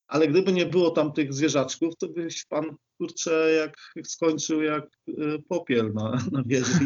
[0.08, 2.66] ale gdyby nie było tam tych zwierzaczków, to byś pan,
[2.98, 3.78] kurczę, jak
[4.08, 5.14] skończył jak y,
[5.50, 6.80] popiel na, na wieży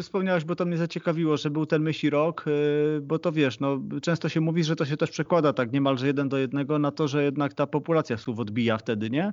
[0.00, 3.80] Wspomniałeś, bo to mnie zaciekawiło, że był ten myśli rok, y, bo to wiesz, no,
[4.02, 7.08] często się mówi, że to się też przekłada tak niemalże jeden do jednego na to,
[7.08, 9.32] że jednak ta populacja słów odbija wtedy, nie?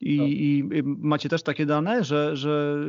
[0.00, 0.24] I, no.
[0.26, 2.84] i macie też takie dane, że, że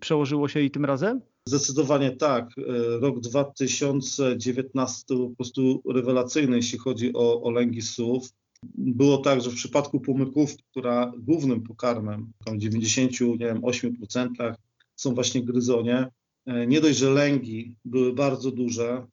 [0.00, 1.20] przełożyło się i tym razem?
[1.48, 2.58] Zdecydowanie tak.
[2.58, 2.62] Y,
[3.00, 8.28] rok 2019 po prostu rewelacyjny, jeśli chodzi o, o lęgi słów.
[8.74, 14.54] Było tak, że w przypadku pomykówki, która głównym pokarmem, tam 98%
[14.96, 16.10] są właśnie gryzonie,
[16.48, 19.06] E, nie dość, że lęgi były bardzo duże,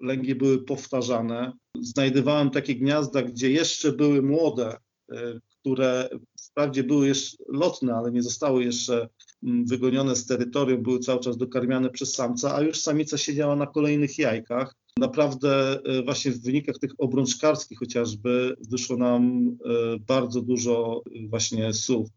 [0.00, 1.52] lęgi były powtarzane.
[1.80, 4.76] Znajdowałem takie gniazda, gdzie jeszcze były młode,
[5.12, 6.08] e, które
[6.40, 9.08] wprawdzie były jeszcze lotne, ale nie zostały jeszcze
[9.42, 13.66] mm, wygonione z terytorium, były cały czas dokarmiane przez samca, a już samica siedziała na
[13.66, 14.74] kolejnych jajkach.
[14.98, 19.56] Naprawdę e, właśnie w wynikach tych obrączkarskich chociażby wyszło nam
[20.06, 22.08] bardzo dużo właśnie słów.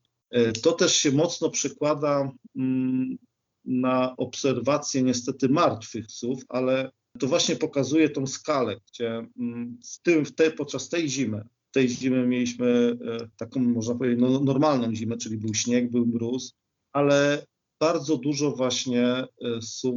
[0.63, 3.17] To też się mocno przekłada mm,
[3.65, 10.25] na obserwację niestety martwych psów, ale to właśnie pokazuje tą skalę, gdzie mm, w tym,
[10.25, 15.17] w tej, podczas tej zimy, tej zimy mieliśmy e, taką, można powiedzieć, no, normalną zimę,
[15.17, 16.53] czyli był śnieg, był mróz,
[16.93, 17.45] ale
[17.79, 19.27] bardzo dużo właśnie e,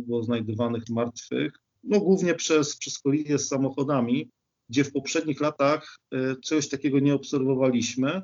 [0.07, 1.53] było znajdywanych martwych,
[1.85, 3.01] no głównie przez, przez
[3.37, 4.31] z samochodami,
[4.69, 8.23] gdzie w poprzednich latach e, czegoś takiego nie obserwowaliśmy,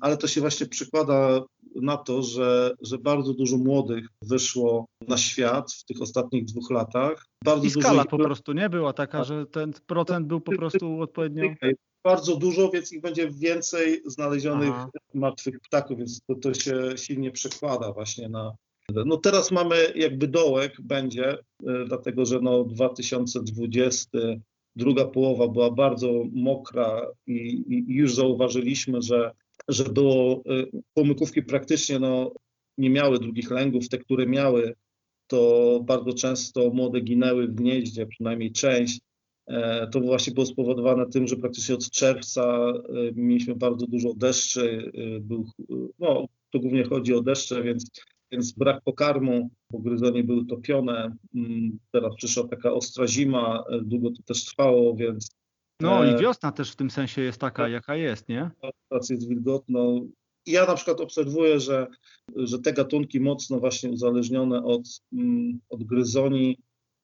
[0.00, 5.72] ale to się właśnie przykłada na to, że, że bardzo dużo młodych wyszło na świat
[5.72, 7.26] w tych ostatnich dwóch latach.
[7.44, 8.16] Bardzo I skala dużo...
[8.16, 11.54] po prostu nie była taka, że ten procent był po prostu odpowiednio...
[12.04, 14.90] Bardzo dużo, więc ich będzie więcej znalezionych Aha.
[15.14, 18.54] martwych ptaków, więc to, to się silnie przekłada właśnie na,
[19.06, 21.38] no teraz mamy jakby dołek będzie, e,
[21.86, 24.18] dlatego że no 2020
[24.76, 29.30] druga połowa była bardzo mokra i, i, już zauważyliśmy, że
[29.68, 32.32] że było, y, pomykówki praktycznie no,
[32.78, 34.74] nie miały drugich lęgów, te, które miały,
[35.26, 39.00] to bardzo często młode ginęły w gnieździe, przynajmniej część.
[39.46, 42.72] E, to właśnie było spowodowane tym, że praktycznie od czerwca
[43.14, 44.92] mieliśmy bardzo dużo deszczy.
[45.20, 45.46] Był,
[45.98, 47.90] no, to głównie chodzi o deszcze, więc,
[48.32, 51.16] więc brak pokarmu, bo gryzonie były topione.
[51.34, 55.28] Mm, teraz przyszła taka ostra zima, długo to też trwało, więc
[55.80, 57.72] No i wiosna też w tym sensie jest taka, tak.
[57.72, 58.50] jaka jest, nie?
[58.90, 60.00] Teraz jest wilgotno.
[60.46, 61.86] Ja na przykład obserwuję, że,
[62.36, 66.58] że te gatunki mocno właśnie uzależnione od, mm, od gryzoni,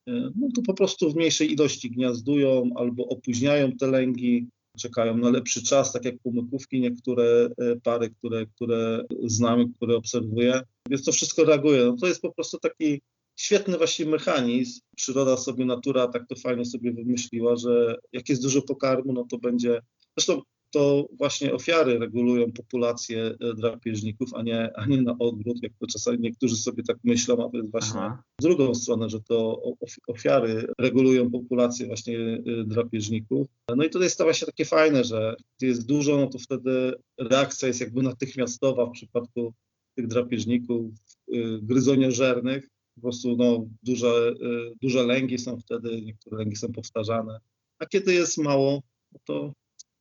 [0.07, 4.49] no to po prostu w mniejszej ilości gniazdują albo opóźniają te lęgi,
[4.79, 7.49] czekają na lepszy czas, tak jak pumykówki, niektóre
[7.83, 10.63] pary, które, które znamy, które obserwuję.
[10.91, 11.85] Więc to wszystko reaguje.
[11.85, 13.01] No to jest po prostu taki
[13.37, 14.81] świetny właśnie mechanizm.
[14.97, 19.39] Przyroda sobie, natura tak to fajnie sobie wymyśliła, że jak jest dużo pokarmu, no to
[19.39, 19.81] będzie.
[20.17, 20.43] Zresztą
[20.75, 25.87] to właśnie ofiary regulują populację e, drapieżników, a nie, a nie na odwrót, jak to
[25.87, 28.23] czasami niektórzy sobie tak myślą, a to jest właśnie Aha.
[28.41, 29.63] z drugą stronę, że to
[30.09, 33.47] ofiary regulują populację właśnie e, drapieżników.
[33.77, 37.69] No i jest to właśnie takie fajne, że gdy jest dużo, no to wtedy reakcja
[37.69, 39.55] jest jakby natychmiastowa w przypadku
[39.95, 46.57] tych drapieżników e, gryzoniożernych, po prostu no, duże, y, duże lęgi są wtedy, niektóre lęgi
[46.57, 47.41] są powtarzane.
[47.79, 48.83] A kiedy jest mało,
[49.13, 49.53] no to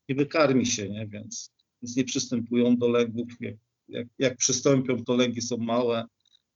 [0.09, 1.07] nie wykarmi się, nie?
[1.07, 3.27] Więc, więc nie przystępują do lęgów.
[3.87, 6.05] Jak, jak przystąpią, to lęgi są małe.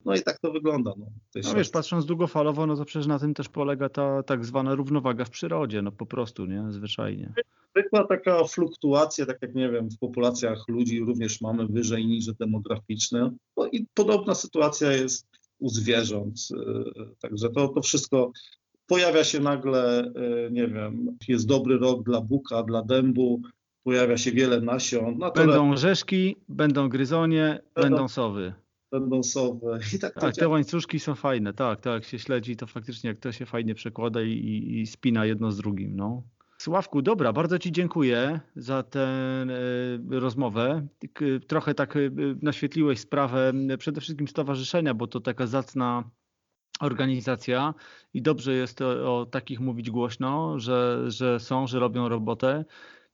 [0.05, 0.93] No i tak to wygląda.
[0.97, 1.05] No,
[1.43, 5.25] no wiesz, patrząc długofalowo, no to przecież na tym też polega ta tak zwana równowaga
[5.25, 6.63] w przyrodzie, no po prostu, nie?
[6.69, 7.33] Zwyczajnie.
[7.75, 13.31] Zwykła taka fluktuacja, tak jak nie wiem, w populacjach ludzi również mamy wyżej, niżej demograficzne.
[13.57, 15.27] No i podobna sytuacja jest
[15.59, 16.39] u zwierząt.
[16.51, 18.31] Y, także to, to wszystko
[18.87, 23.41] pojawia się nagle, y, nie wiem, jest dobry rok dla buka, dla dębu,
[23.83, 25.19] pojawia się wiele nasion.
[25.35, 28.53] Będą rzeszki, będą gryzonie, będą, będą sowy.
[29.23, 29.79] Sowy.
[29.95, 33.19] I tak, tak te łańcuszki są fajne, tak, tak, jak się śledzi, to faktycznie jak
[33.19, 36.23] to się fajnie przekłada i, i, i spina jedno z drugim, no.
[36.57, 40.87] Sławku, dobra, bardzo Ci dziękuję za tę e, rozmowę.
[41.47, 41.99] Trochę tak e,
[42.41, 46.03] naświetliłeś sprawę przede wszystkim stowarzyszenia, bo to taka zacna
[46.79, 47.73] organizacja
[48.13, 52.65] i dobrze jest o, o takich mówić głośno, że, że są, że robią robotę.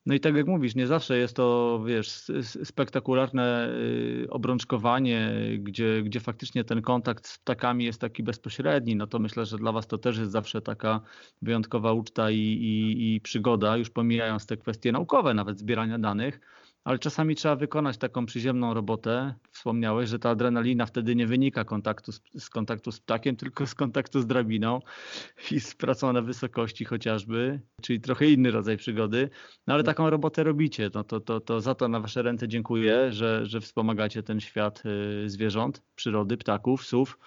[0.06, 2.32] No i tak jak mówisz, nie zawsze jest to, wiesz,
[2.64, 8.96] spektakularne y, obrączkowanie, gdzie, gdzie faktycznie ten kontakt z ptakami jest taki bezpośredni.
[8.96, 11.02] No to myślę, że dla Was to też jest zawsze taka
[11.42, 16.40] wyjątkowa uczta i, i, i przygoda, już pomijając te kwestie naukowe, nawet zbierania danych
[16.84, 19.34] ale czasami trzeba wykonać taką przyziemną robotę.
[19.52, 23.76] Wspomniałeś, że ta adrenalina wtedy nie wynika kontaktu z, z, kontaktu z ptakiem, tylko z
[23.76, 24.80] kontaktu z drabiną
[25.52, 29.30] i z pracą na wysokości chociażby, czyli trochę inny rodzaj przygody.
[29.68, 30.90] No ale taką robotę robicie.
[30.94, 34.84] No to, to, to za to na wasze ręce dziękuję, że, że wspomagacie ten świat
[34.86, 37.18] y, zwierząt, przyrody, ptaków, sów.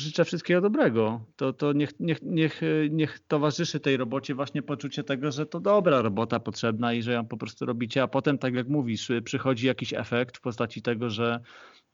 [0.00, 1.24] Życzę wszystkiego dobrego.
[1.36, 6.02] To, to niech, niech, niech, niech towarzyszy tej robocie właśnie poczucie tego, że to dobra
[6.02, 9.92] robota potrzebna i że ją po prostu robicie, a potem, tak jak mówisz, przychodzi jakiś
[9.92, 11.40] efekt w postaci tego, że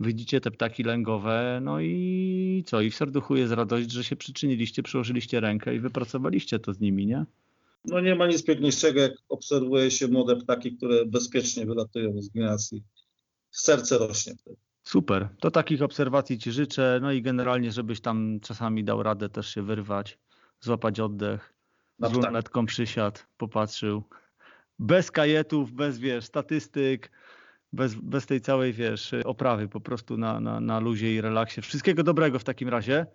[0.00, 2.80] widzicie te ptaki lęgowe, no i co?
[2.80, 7.06] I w serduchu jest radość, że się przyczyniliście, przyłożyliście rękę i wypracowaliście to z nimi,
[7.06, 7.24] nie?
[7.84, 12.82] No nie ma nic piękniejszego, jak obserwuje się młode ptaki, które bezpiecznie wylatują z gimnazji.
[13.50, 14.65] Serce rośnie wtedy.
[14.86, 15.28] Super.
[15.40, 16.98] To takich obserwacji Ci życzę.
[17.02, 20.18] No i generalnie, żebyś tam czasami dał radę też się wyrwać,
[20.60, 21.54] złapać oddech,
[21.98, 22.68] no, z lunetką tak.
[22.68, 24.02] przysiadł, popatrzył.
[24.78, 27.10] Bez kajetów, bez wiesz, statystyk,
[27.72, 31.62] bez, bez tej całej, wiesz, oprawy, po prostu na, na, na luzie i relaksie.
[31.62, 33.06] Wszystkiego dobrego w takim razie.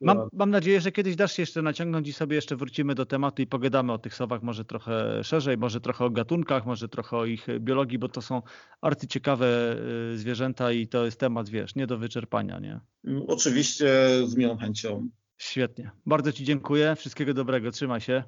[0.00, 3.42] Mam, mam nadzieję, że kiedyś dasz się jeszcze naciągnąć i sobie jeszcze wrócimy do tematu
[3.42, 7.24] i pogadamy o tych sowach może trochę szerzej, może trochę o gatunkach, może trochę o
[7.24, 8.42] ich biologii, bo to są
[8.80, 9.76] arcyciekawe
[10.12, 12.80] y, zwierzęta i to jest temat, wiesz, nie do wyczerpania, nie?
[13.26, 13.86] Oczywiście
[14.26, 15.08] z miłą chęcią.
[15.38, 15.90] Świetnie.
[16.06, 16.96] Bardzo Ci dziękuję.
[16.96, 17.70] Wszystkiego dobrego.
[17.70, 18.22] Trzymaj się.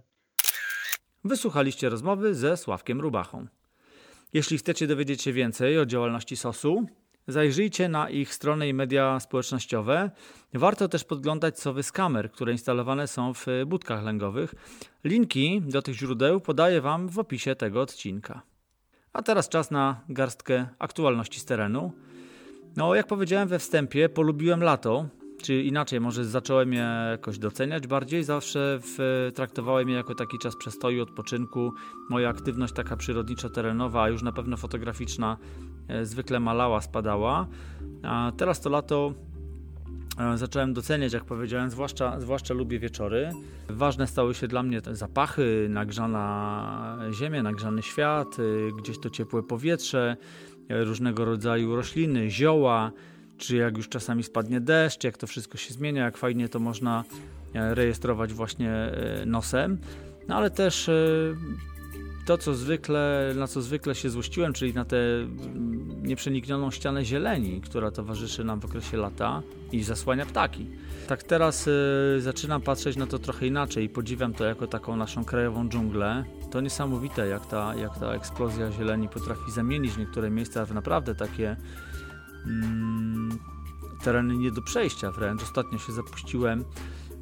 [1.24, 3.46] Wysłuchaliście rozmowy ze Sławkiem Rubachą.
[4.32, 6.86] Jeśli chcecie dowiedzieć się więcej o działalności SOS-u,
[7.28, 10.10] zajrzyjcie na ich stronę i media społecznościowe.
[10.54, 14.54] Warto też podglądać sowy z kamer, które instalowane są w budkach lęgowych.
[15.04, 18.42] Linki do tych źródeł podaję Wam w opisie tego odcinka.
[19.12, 21.92] A teraz czas na garstkę aktualności z terenu.
[22.76, 25.08] No, jak powiedziałem we wstępie, polubiłem lato
[25.46, 28.24] czy inaczej, może zacząłem je jakoś doceniać bardziej.
[28.24, 31.72] Zawsze w, traktowałem je jako taki czas przestoju, odpoczynku.
[32.10, 35.36] Moja aktywność taka przyrodniczo-terenowa, a już na pewno fotograficzna,
[35.88, 37.46] e, zwykle malała, spadała.
[38.02, 39.14] A teraz to lato
[40.18, 43.30] e, zacząłem doceniać, jak powiedziałem, zwłaszcza, zwłaszcza lubię wieczory.
[43.68, 50.16] Ważne stały się dla mnie zapachy, nagrzana ziemia, nagrzany świat, e, gdzieś to ciepłe powietrze,
[50.68, 52.92] różnego rodzaju rośliny, zioła
[53.38, 57.04] czy jak już czasami spadnie deszcz, jak to wszystko się zmienia, jak fajnie to można
[57.54, 59.78] e, rejestrować właśnie e, nosem.
[60.28, 60.92] No ale też e,
[62.26, 67.60] to, co zwykle, na co zwykle się złościłem, czyli na te mm, nieprzeniknioną ścianę zieleni,
[67.60, 70.66] która towarzyszy nam w okresie lata i zasłania ptaki.
[71.08, 71.68] Tak teraz
[72.18, 76.24] zaczynam patrzeć na to trochę inaczej i podziwiam to jako taką naszą krajową dżunglę.
[76.50, 81.56] To niesamowite, jak ta, jak ta eksplozja zieleni potrafi zamienić niektóre miejsca w naprawdę takie
[84.02, 85.42] tereny nie do przejścia wręcz.
[85.42, 86.64] Ostatnio się zapuściłem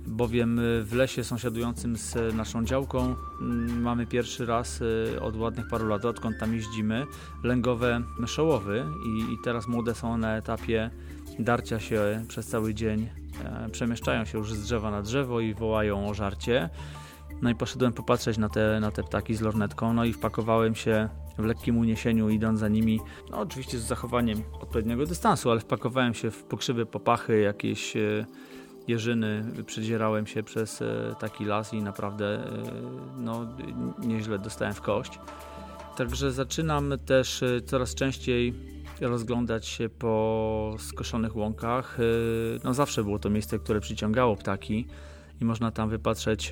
[0.07, 5.87] bowiem w lesie sąsiadującym z naszą działką mm, mamy pierwszy raz y, od ładnych paru
[5.87, 7.07] lat, odkąd tam jeździmy,
[7.43, 10.91] lęgowe myszołowy i, i teraz młode są na etapie
[11.39, 13.09] darcia się przez cały dzień,
[13.45, 16.70] e, przemieszczają się już z drzewa na drzewo i wołają o żarcie.
[17.45, 21.09] No i poszedłem popatrzeć na te, na te ptaki z lornetką, no i wpakowałem się
[21.39, 26.31] w lekkim uniesieniu, idąc za nimi, no oczywiście z zachowaniem odpowiedniego dystansu, ale wpakowałem się
[26.31, 28.27] w pokrzywy popachy, jakieś e,
[28.89, 32.51] jeżyny, przedzierałem się przez e, taki las i naprawdę e,
[33.17, 33.47] no,
[33.99, 35.19] nieźle dostałem w kość.
[35.97, 38.55] Także zaczynam też coraz częściej
[39.01, 41.99] rozglądać się po skoszonych łąkach.
[42.65, 44.87] No zawsze było to miejsce, które przyciągało ptaki
[45.41, 46.51] i można tam wypatrzeć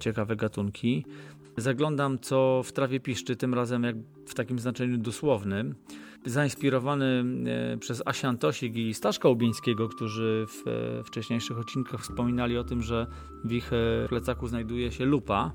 [0.00, 1.04] ciekawe gatunki.
[1.56, 5.74] Zaglądam co w trawie piszczy, tym razem jak w takim znaczeniu dosłownym
[6.26, 7.24] zainspirowany
[7.74, 12.82] e, przez Asia Antosik i Staszka Ubieńskiego, którzy w e, wcześniejszych odcinkach wspominali o tym,
[12.82, 13.06] że
[13.44, 15.52] w ich e, plecaku znajduje się lupa.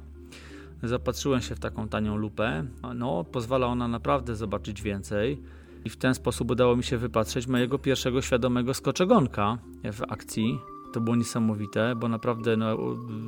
[0.84, 2.66] Zapatrzyłem się w taką tanią lupę.
[2.96, 5.42] No, pozwala ona naprawdę zobaczyć więcej.
[5.86, 9.58] I w ten sposób udało mi się wypatrzeć mojego pierwszego świadomego skoczegonka
[9.94, 10.60] w akcji.
[10.94, 12.78] To było niesamowite, bo naprawdę no,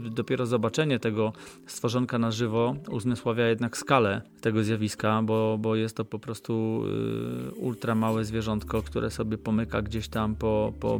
[0.09, 1.33] dopiero zobaczenie tego
[1.67, 6.83] stworzonka na żywo uzmysławia jednak skalę tego zjawiska, bo, bo jest to po prostu
[7.49, 10.99] y, ultra małe zwierzątko, które sobie pomyka gdzieś tam po, po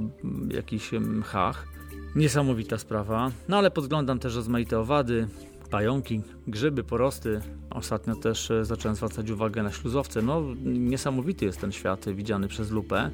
[0.53, 1.67] jakichś mchach.
[2.15, 3.31] Niesamowita sprawa.
[3.47, 5.27] No ale podglądam też rozmaite owady,
[5.73, 7.41] pająki, grzyby, porosty.
[7.69, 10.21] Ostatnio też e, zacząłem zwracać uwagę na śluzowce.
[10.21, 13.11] No, niesamowity jest ten świat widziany przez lupę.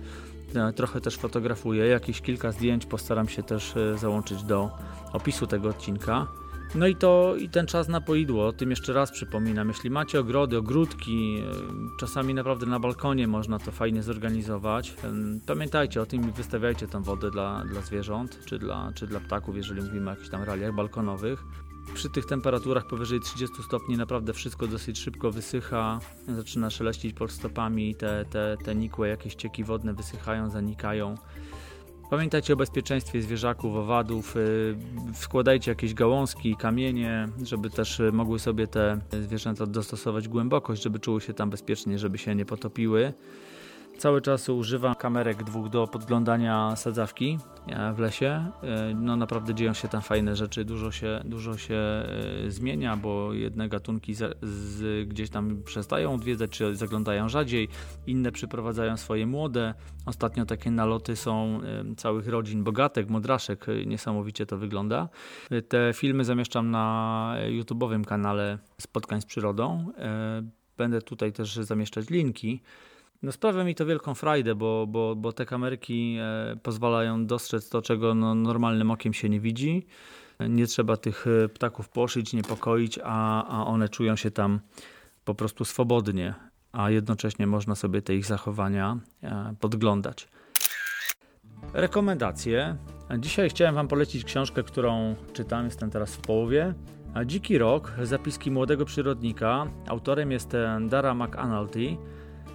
[0.75, 4.69] Trochę też fotografuję, jakieś kilka zdjęć postaram się też e, załączyć do
[5.13, 6.27] opisu tego odcinka.
[6.75, 9.67] No i to i ten czas na poidło, o tym jeszcze raz przypominam.
[9.67, 14.95] Jeśli macie ogrody, ogródki, e, czasami naprawdę na balkonie można to fajnie zorganizować.
[15.45, 19.57] Pamiętajcie o tym i wystawiajcie tam wodę dla, dla zwierząt czy dla, czy dla ptaków,
[19.57, 21.43] jeżeli mówimy o jakichś tam realiach balkonowych.
[21.93, 27.95] Przy tych temperaturach powyżej 30 stopni naprawdę wszystko dosyć szybko wysycha, zaczyna szeleścić pod stopami,
[27.95, 31.15] te, te, te nikłe jakieś cieki wodne wysychają, zanikają.
[32.09, 34.75] Pamiętajcie o bezpieczeństwie zwierzaków, owadów, y,
[35.13, 41.33] wkładajcie jakieś gałązki, kamienie, żeby też mogły sobie te zwierzęta dostosować głębokość, żeby czuły się
[41.33, 43.13] tam bezpiecznie, żeby się nie potopiły.
[43.99, 47.37] Cały czas używam kamerek dwóch do podglądania sadzawki
[47.67, 48.51] e, w lesie.
[48.63, 52.05] E, no naprawdę dzieją się tam fajne rzeczy, dużo się, dużo się e,
[52.51, 57.67] zmienia, bo jedne gatunki z, z, gdzieś tam przestają odwiedzać, czy zaglądają rzadziej,
[58.07, 59.73] inne przyprowadzają swoje młode.
[60.05, 61.61] Ostatnio takie naloty są
[61.97, 65.09] całych rodzin bogatek, modraszek, niesamowicie to wygląda.
[65.67, 69.85] Te filmy zamieszczam na YouTube'owym kanale Spotkań z Przyrodą.
[70.77, 72.61] Będę tutaj też zamieszczać linki.
[73.23, 77.81] No sprawia mi to wielką frajdę, bo, bo, bo te kamerki e, pozwalają dostrzec to,
[77.81, 79.85] czego no, normalnym okiem się nie widzi.
[80.49, 84.59] Nie trzeba tych e, ptaków poszyć, niepokoić, a, a one czują się tam
[85.25, 86.33] po prostu swobodnie,
[86.71, 90.27] a jednocześnie można sobie te ich zachowania e, podglądać.
[91.73, 92.77] Rekomendacje.
[93.17, 96.73] Dzisiaj chciałem Wam polecić książkę, którą czytam, jestem teraz w połowie.
[97.25, 99.67] Dziki Rok, zapiski młodego przyrodnika.
[99.87, 100.51] Autorem jest
[100.89, 101.97] Dara McAnulty.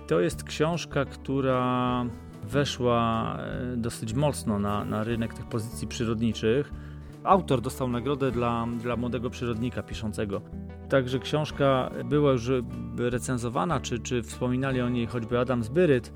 [0.07, 2.05] To jest książka, która
[2.43, 6.73] weszła e, dosyć mocno na, na rynek tych pozycji przyrodniczych.
[7.25, 10.41] Autor dostał nagrodę dla, dla młodego przyrodnika piszącego.
[10.89, 12.51] Także książka była już
[12.99, 16.13] recenzowana, czy, czy wspominali o niej choćby Adam Zbyryt.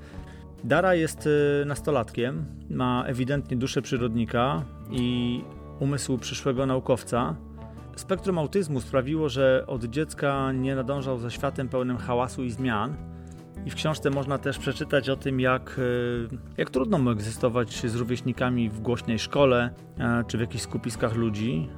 [0.63, 1.29] Dara jest
[1.61, 5.41] e, nastolatkiem, ma ewidentnie duszę przyrodnika i
[5.79, 7.35] umysł przyszłego naukowca.
[7.95, 12.95] Spektrum autyzmu sprawiło, że od dziecka nie nadążał za światem pełnym hałasu i zmian
[13.65, 17.95] i w książce można też przeczytać o tym, jak, e, jak trudno mu egzystować z
[17.95, 21.69] rówieśnikami w głośnej szkole e, czy w jakichś skupiskach ludzi.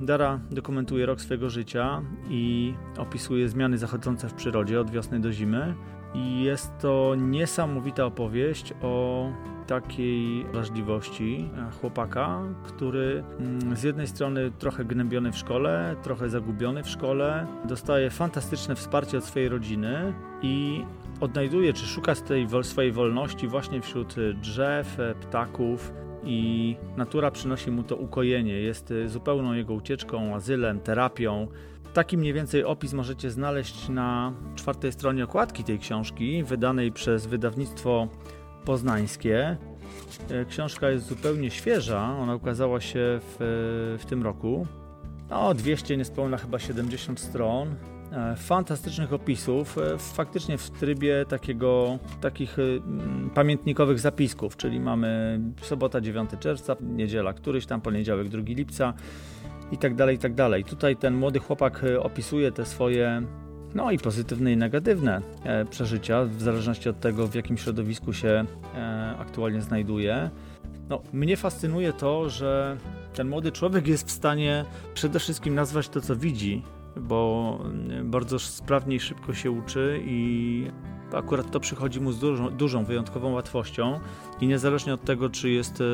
[0.00, 5.74] Dara dokumentuje rok swojego życia i opisuje zmiany zachodzące w przyrodzie od wiosny do zimy.
[6.14, 9.28] I jest to niesamowita opowieść o
[9.66, 16.82] takiej wrażliwości e, chłopaka, który mm, z jednej strony trochę gnębiony w szkole, trochę zagubiony
[16.82, 20.84] w szkole, dostaje fantastyczne wsparcie od swojej rodziny i
[21.20, 25.92] odnajduje czy szuka tej swojej wolności właśnie wśród y, drzew, e, ptaków
[26.24, 28.52] i natura przynosi mu to ukojenie.
[28.52, 31.48] Jest y, zupełną jego ucieczką, azylem, terapią.
[31.94, 38.08] Taki mniej więcej opis możecie znaleźć na czwartej stronie okładki tej książki, wydanej przez wydawnictwo
[38.64, 39.56] poznańskie.
[40.30, 43.36] E, książka jest zupełnie świeża, ona ukazała się w,
[44.00, 44.66] w tym roku.
[45.30, 47.74] No, 200, niespełna chyba 70 stron.
[48.12, 52.56] E, fantastycznych opisów, e, faktycznie w trybie takiego, takich
[53.34, 58.94] pamiętnikowych zapisków, czyli mamy sobota 9 czerwca, niedziela któryś tam, poniedziałek 2 lipca
[59.72, 60.64] i tak dalej, i tak dalej.
[60.64, 63.22] Tutaj ten młody chłopak opisuje te swoje
[63.76, 68.44] no i pozytywne i negatywne e, przeżycia, w zależności od tego, w jakim środowisku się
[68.74, 70.30] e, aktualnie znajduje.
[70.88, 72.76] No, mnie fascynuje to, że
[73.14, 76.62] ten młody człowiek jest w stanie przede wszystkim nazwać to, co widzi,
[77.00, 80.70] bo mm, bardzo sprawnie i szybko się uczy i
[81.12, 84.00] akurat to przychodzi mu z dużą, dużą, wyjątkową łatwością
[84.40, 85.84] i niezależnie od tego, czy jest e,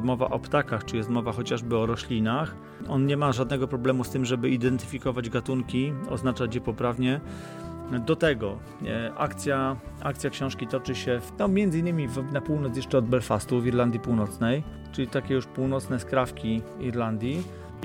[0.00, 2.56] mowa o ptakach, czy jest mowa chociażby o roślinach,
[2.88, 7.20] on nie ma żadnego problemu z tym, żeby identyfikować gatunki, oznaczać je poprawnie.
[8.06, 12.98] Do tego e, akcja, akcja książki toczy się w, no, między innymi na północ jeszcze
[12.98, 17.42] od Belfastu w Irlandii Północnej, czyli takie już północne skrawki Irlandii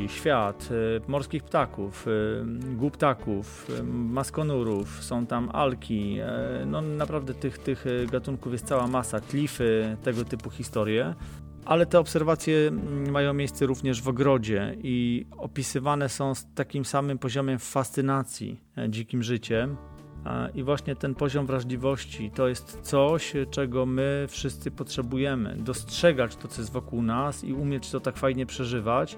[0.07, 6.17] świat y, morskich ptaków, y, głuptaków, y, maskonurów, są tam alki,
[6.65, 11.15] no naprawdę tych, tych gatunków jest cała masa, klify, tego typu historie.
[11.65, 17.17] Ale te obserwacje mm, mają miejsce również w ogrodzie i opisywane są z takim samym
[17.17, 19.77] poziomem fascynacji e, dzikim życiem.
[20.55, 25.55] I właśnie ten poziom wrażliwości to jest coś, czego my wszyscy potrzebujemy.
[25.57, 29.17] Dostrzegać to, co jest wokół nas i umieć to tak fajnie przeżywać,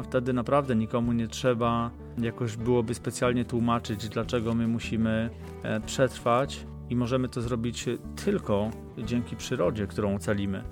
[0.00, 5.30] a wtedy naprawdę nikomu nie trzeba jakoś byłoby specjalnie tłumaczyć, dlaczego my musimy
[5.62, 7.86] e, przetrwać i możemy to zrobić
[8.24, 10.64] tylko dzięki przyrodzie, którą ocalimy.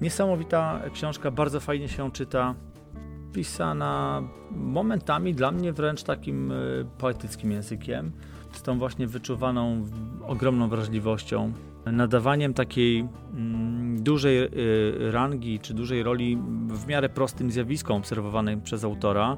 [0.00, 2.54] Niesamowita książka, bardzo fajnie się czyta,
[3.32, 6.54] pisana momentami dla mnie wręcz takim e,
[6.98, 8.12] poetyckim językiem,
[8.52, 9.86] z tą właśnie wyczuwaną
[10.26, 11.52] ogromną wrażliwością
[11.86, 18.84] nadawaniem takiej mm, dużej y, rangi czy dużej roli w miarę prostym zjawiskom obserwowanym przez
[18.84, 19.36] autora.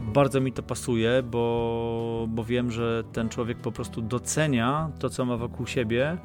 [0.00, 5.24] Bardzo mi to pasuje, bo, bo wiem, że ten człowiek po prostu docenia to, co
[5.24, 6.18] ma wokół siebie.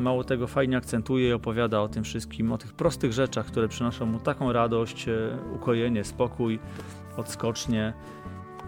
[0.00, 4.06] Mało tego, fajnie akcentuje i opowiada o tym wszystkim, o tych prostych rzeczach, które przynoszą
[4.06, 6.58] mu taką radość, e, ukojenie, spokój,
[7.16, 7.92] odskocznie.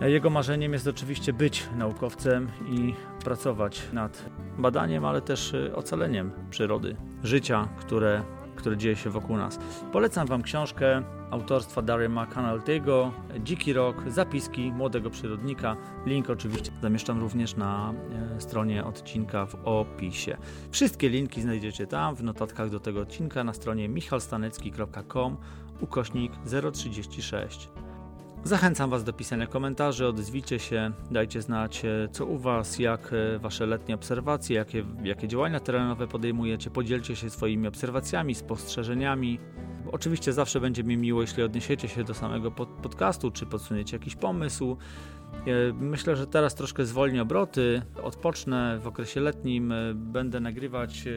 [0.00, 4.24] Jego marzeniem jest oczywiście być naukowcem i pracować nad
[4.58, 8.22] badaniem, ale też y, ocaleniem przyrody, życia, które,
[8.56, 9.58] które dzieje się wokół nas.
[9.92, 15.76] Polecam Wam książkę autorstwa Daria McCanaltego, Dziki Rok, zapiski młodego przyrodnika.
[16.06, 17.94] Link oczywiście zamieszczam również na
[18.36, 20.36] e, stronie odcinka w opisie.
[20.70, 25.36] Wszystkie linki znajdziecie tam w notatkach do tego odcinka na stronie michalstanecki.com
[25.80, 26.32] ukośnik
[26.72, 27.70] 036.
[28.44, 33.38] Zachęcam Was do pisania komentarzy, odezwijcie się, dajcie znać e, co u Was, jak e,
[33.38, 39.38] Wasze letnie obserwacje, jakie, jakie działania terenowe podejmujecie, podzielcie się swoimi obserwacjami, spostrzeżeniami.
[39.92, 44.76] Oczywiście zawsze będzie mi miło, jeśli odniesiecie się do samego podcastu, czy podsuniecie jakiś pomysł,
[45.80, 51.10] Myślę, że teraz troszkę zwolnię obroty, odpocznę w okresie letnim, e, będę nagrywać, e,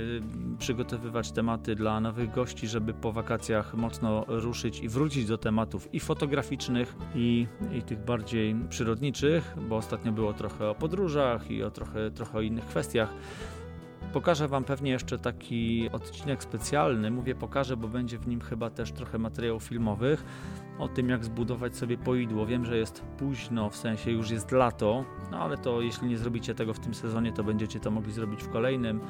[0.57, 5.99] przygotowywać tematy dla nowych gości, żeby po wakacjach mocno ruszyć i wrócić do tematów i
[5.99, 12.11] fotograficznych, i, i tych bardziej przyrodniczych, bo ostatnio było trochę o podróżach i o trochę,
[12.11, 13.13] trochę o innych kwestiach.
[14.13, 17.11] Pokażę Wam pewnie jeszcze taki odcinek specjalny.
[17.11, 20.25] Mówię pokażę, bo będzie w nim chyba też trochę materiałów filmowych
[20.79, 22.45] o tym, jak zbudować sobie poidło.
[22.45, 26.55] Wiem, że jest późno, w sensie już jest lato, no ale to jeśli nie zrobicie
[26.55, 29.01] tego w tym sezonie, to będziecie to mogli zrobić w kolejnym.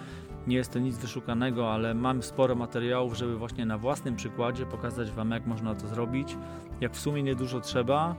[0.48, 5.12] Nie jest to nic wyszukanego, ale mam sporo materiałów, żeby właśnie na własnym przykładzie pokazać
[5.12, 6.38] Wam, jak można to zrobić.
[6.82, 8.16] Jak w sumie niedużo trzeba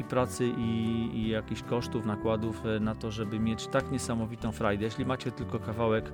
[0.00, 4.84] i pracy i, i jakichś kosztów, nakładów e, na to, żeby mieć tak niesamowitą frajdę.
[4.84, 6.12] Jeśli macie tylko kawałek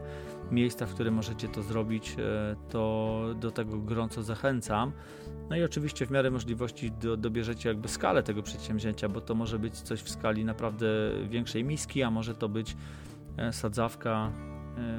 [0.51, 4.93] miejsca, w którym możecie to zrobić, e, to do tego gorąco zachęcam.
[5.51, 9.59] No i oczywiście w miarę możliwości do, dobierzecie jakby skalę tego przedsięwzięcia, bo to może
[9.59, 10.87] być coś w skali naprawdę
[11.29, 12.77] większej miski, a może to być
[13.37, 14.33] e, sadzawka,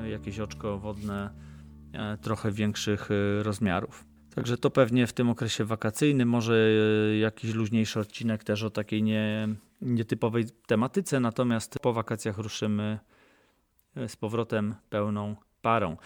[0.10, 1.30] jakieś oczko wodne
[2.22, 3.10] trochę większych
[3.42, 4.06] rozmiarów.
[4.36, 6.54] Także to pewnie w tym okresie wakacyjnym, może
[7.12, 9.48] e, jakiś luźniejszy odcinek też o takiej nie,
[9.82, 13.00] nietypowej tematyce, natomiast po wakacjach ruszymy
[13.96, 15.98] e, z powrotem pełną parą.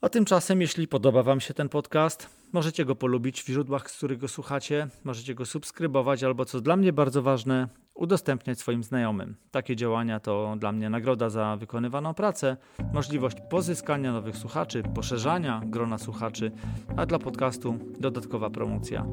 [0.00, 4.18] A tymczasem, jeśli podoba Wam się ten podcast, możecie go polubić w źródłach, z których
[4.18, 9.36] go słuchacie, możecie go subskrybować albo, co dla mnie bardzo ważne, udostępniać swoim znajomym.
[9.50, 12.56] Takie działania to dla mnie nagroda za wykonywaną pracę,
[12.92, 16.52] możliwość pozyskania nowych słuchaczy, poszerzania grona słuchaczy,
[16.96, 19.06] a dla podcastu dodatkowa promocja.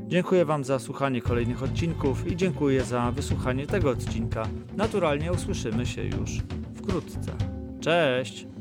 [0.00, 4.48] Dziękuję Wam za słuchanie kolejnych odcinków i dziękuję za wysłuchanie tego odcinka.
[4.76, 6.30] Naturalnie usłyszymy się już
[6.74, 7.36] wkrótce.
[7.80, 8.55] Cześć!